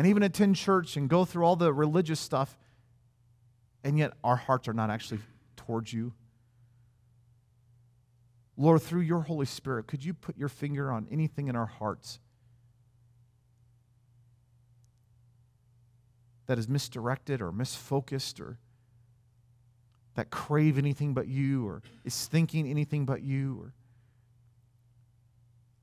and 0.00 0.06
even 0.06 0.22
attend 0.22 0.56
church 0.56 0.96
and 0.96 1.10
go 1.10 1.26
through 1.26 1.44
all 1.44 1.56
the 1.56 1.70
religious 1.74 2.18
stuff, 2.18 2.56
and 3.84 3.98
yet 3.98 4.14
our 4.24 4.36
hearts 4.36 4.66
are 4.66 4.72
not 4.72 4.88
actually 4.88 5.20
towards 5.56 5.92
you. 5.92 6.14
Lord, 8.56 8.80
through 8.80 9.02
your 9.02 9.20
Holy 9.20 9.44
Spirit, 9.44 9.86
could 9.86 10.02
you 10.02 10.14
put 10.14 10.38
your 10.38 10.48
finger 10.48 10.90
on 10.90 11.06
anything 11.10 11.48
in 11.48 11.54
our 11.54 11.66
hearts 11.66 12.18
that 16.46 16.58
is 16.58 16.66
misdirected 16.66 17.42
or 17.42 17.52
misfocused 17.52 18.40
or 18.40 18.56
that 20.14 20.30
crave 20.30 20.78
anything 20.78 21.12
but 21.12 21.28
you 21.28 21.68
or 21.68 21.82
is 22.06 22.26
thinking 22.26 22.66
anything 22.66 23.04
but 23.04 23.20
you 23.20 23.58
or 23.60 23.74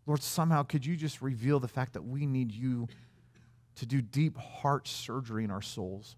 Lord, 0.08 0.24
somehow 0.24 0.64
could 0.64 0.88
you 0.88 0.96
just 0.96 1.22
reveal 1.22 1.60
the 1.60 1.68
fact 1.68 1.94
that 1.94 2.04
we 2.04 2.26
need 2.26 2.52
you 2.52 2.88
to 3.78 3.86
do 3.86 4.02
deep 4.02 4.38
heart 4.38 4.88
surgery 4.88 5.44
in 5.44 5.52
our 5.52 5.62
souls? 5.62 6.16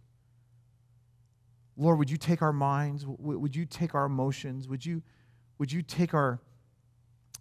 Lord, 1.78 1.98
would 2.00 2.10
you 2.10 2.18
take 2.18 2.42
our 2.42 2.52
minds? 2.52 3.06
Would 3.08 3.56
you 3.56 3.66
take 3.66 3.96
our 3.96 4.06
emotions? 4.06 4.68
Would 4.68 4.86
you, 4.86 5.02
would 5.58 5.72
you 5.72 5.82
take 5.82 6.14
our 6.14 6.42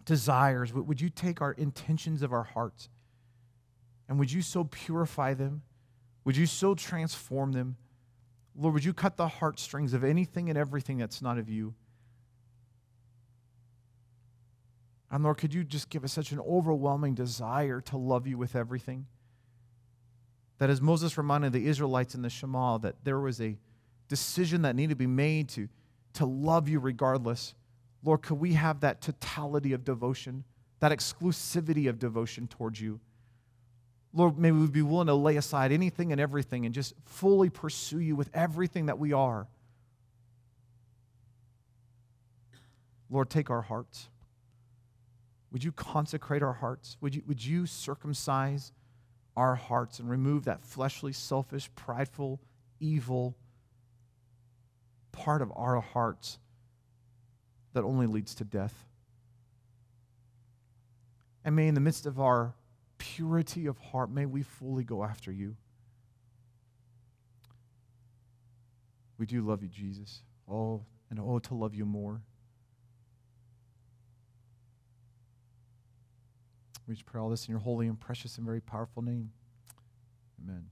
desires? 0.05 0.73
Would 0.73 1.01
you 1.01 1.09
take 1.09 1.41
our 1.41 1.51
intentions 1.51 2.21
of 2.21 2.31
our 2.31 2.43
hearts? 2.43 2.89
And 4.07 4.17
would 4.17 4.31
you 4.31 4.41
so 4.41 4.63
purify 4.63 5.33
them? 5.33 5.61
Would 6.23 6.37
you 6.37 6.45
so 6.45 6.73
transform 6.73 7.51
them? 7.51 7.75
Lord, 8.55 8.73
would 8.73 8.83
you 8.83 8.93
cut 8.93 9.17
the 9.17 9.27
heartstrings 9.27 9.93
of 9.93 10.03
anything 10.03 10.49
and 10.49 10.57
everything 10.57 10.97
that's 10.97 11.21
not 11.21 11.37
of 11.37 11.49
you? 11.49 11.73
And 15.11 15.23
Lord, 15.23 15.37
could 15.37 15.53
you 15.53 15.63
just 15.63 15.89
give 15.89 16.03
us 16.03 16.13
such 16.13 16.31
an 16.31 16.39
overwhelming 16.39 17.13
desire 17.13 17.81
to 17.81 17.97
love 17.97 18.27
you 18.27 18.37
with 18.37 18.55
everything? 18.55 19.05
That 20.59 20.69
as 20.69 20.81
Moses 20.81 21.17
reminded 21.17 21.53
the 21.53 21.67
Israelites 21.67 22.15
in 22.15 22.21
the 22.21 22.29
Shema, 22.29 22.77
that 22.79 22.95
there 23.03 23.19
was 23.19 23.41
a 23.41 23.57
decision 24.07 24.61
that 24.63 24.75
needed 24.75 24.89
to 24.89 24.95
be 24.95 25.07
made 25.07 25.49
to, 25.49 25.67
to 26.13 26.25
love 26.25 26.69
you 26.69 26.79
regardless. 26.79 27.55
Lord, 28.03 28.21
could 28.21 28.39
we 28.39 28.53
have 28.53 28.81
that 28.81 29.01
totality 29.01 29.73
of 29.73 29.83
devotion, 29.83 30.43
that 30.79 30.91
exclusivity 30.91 31.89
of 31.89 31.97
devotion 31.99 32.47
towards 32.47 32.79
you? 32.79 32.99
Lord, 34.13 34.37
may 34.37 34.51
we 34.51 34.67
be 34.67 34.81
willing 34.81 35.07
to 35.07 35.13
lay 35.13 35.37
aside 35.37 35.71
anything 35.71 36.11
and 36.11 36.19
everything 36.19 36.65
and 36.65 36.73
just 36.73 36.93
fully 37.05 37.49
pursue 37.49 37.99
you 37.99 38.15
with 38.15 38.29
everything 38.33 38.87
that 38.87 38.97
we 38.97 39.13
are. 39.13 39.47
Lord, 43.09 43.29
take 43.29 43.49
our 43.49 43.61
hearts. 43.61 44.09
Would 45.51 45.63
you 45.63 45.71
consecrate 45.71 46.43
our 46.43 46.53
hearts? 46.53 46.97
Would 47.01 47.15
you, 47.15 47.23
would 47.27 47.43
you 47.43 47.65
circumcise 47.65 48.71
our 49.39 49.55
hearts 49.55 49.99
and 49.99 50.09
remove 50.09 50.43
that 50.43 50.61
fleshly, 50.61 51.13
selfish, 51.13 51.69
prideful, 51.73 52.41
evil 52.81 53.37
part 55.13 55.41
of 55.41 55.49
our 55.55 55.79
hearts 55.79 56.39
that 57.73 57.85
only 57.85 58.05
leads 58.05 58.35
to 58.35 58.43
death? 58.43 58.85
And 61.45 61.55
may, 61.55 61.69
in 61.69 61.73
the 61.73 61.79
midst 61.79 62.05
of 62.05 62.19
our 62.19 62.53
purity 62.97 63.65
of 63.67 63.77
heart, 63.77 64.11
may 64.11 64.25
we 64.25 64.43
fully 64.43 64.83
go 64.83 65.05
after 65.05 65.31
you. 65.31 65.55
We 69.17 69.25
do 69.25 69.41
love 69.41 69.63
you, 69.63 69.69
Jesus. 69.69 70.21
Oh, 70.51 70.83
and 71.09 71.17
oh, 71.17 71.39
to 71.39 71.55
love 71.55 71.73
you 71.73 71.85
more. 71.85 72.21
We 76.89 76.95
just 76.95 77.05
pray 77.05 77.21
all 77.21 77.29
this 77.29 77.45
in 77.45 77.51
your 77.51 77.59
holy 77.59 77.85
and 77.85 77.99
precious 77.99 78.37
and 78.37 78.45
very 78.47 78.61
powerful 78.61 79.03
name. 79.03 79.29
Amen. 80.41 80.65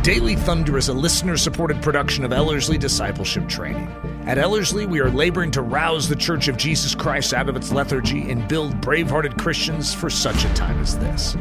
Daily 0.00 0.34
Thunder 0.36 0.78
is 0.78 0.88
a 0.88 0.94
listener 0.94 1.36
supported 1.36 1.82
production 1.82 2.24
of 2.24 2.32
Ellerslie 2.32 2.78
Discipleship 2.78 3.46
Training. 3.50 3.86
At 4.24 4.38
Ellerslie, 4.38 4.86
we 4.86 4.98
are 5.00 5.10
laboring 5.10 5.50
to 5.50 5.60
rouse 5.60 6.08
the 6.08 6.16
Church 6.16 6.48
of 6.48 6.56
Jesus 6.56 6.94
Christ 6.94 7.34
out 7.34 7.50
of 7.50 7.56
its 7.56 7.70
lethargy 7.70 8.30
and 8.30 8.48
build 8.48 8.80
brave 8.80 9.10
hearted 9.10 9.36
Christians 9.36 9.92
for 9.92 10.08
such 10.08 10.42
a 10.46 10.54
time 10.54 10.80
as 10.80 10.98
this. 10.98 11.36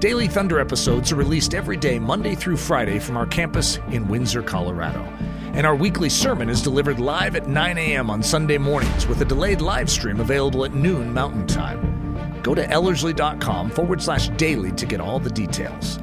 Daily 0.00 0.26
Thunder 0.26 0.58
episodes 0.58 1.12
are 1.12 1.16
released 1.16 1.54
every 1.54 1.76
day, 1.76 2.00
Monday 2.00 2.34
through 2.34 2.56
Friday, 2.56 2.98
from 2.98 3.16
our 3.16 3.26
campus 3.26 3.78
in 3.92 4.08
Windsor, 4.08 4.42
Colorado. 4.42 5.06
And 5.54 5.66
our 5.66 5.74
weekly 5.74 6.08
sermon 6.08 6.48
is 6.48 6.62
delivered 6.62 6.98
live 6.98 7.36
at 7.36 7.46
9 7.46 7.78
a.m. 7.78 8.10
on 8.10 8.22
Sunday 8.22 8.58
mornings 8.58 9.06
with 9.06 9.20
a 9.20 9.24
delayed 9.24 9.60
live 9.60 9.90
stream 9.90 10.20
available 10.20 10.64
at 10.64 10.72
noon 10.72 11.12
Mountain 11.12 11.46
Time. 11.46 12.40
Go 12.42 12.54
to 12.54 12.66
ellerslie.com 12.66 13.70
forward 13.70 14.02
slash 14.02 14.28
daily 14.30 14.72
to 14.72 14.86
get 14.86 15.00
all 15.00 15.18
the 15.18 15.30
details. 15.30 15.98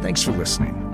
Thanks 0.00 0.22
for 0.22 0.32
listening. 0.32 0.85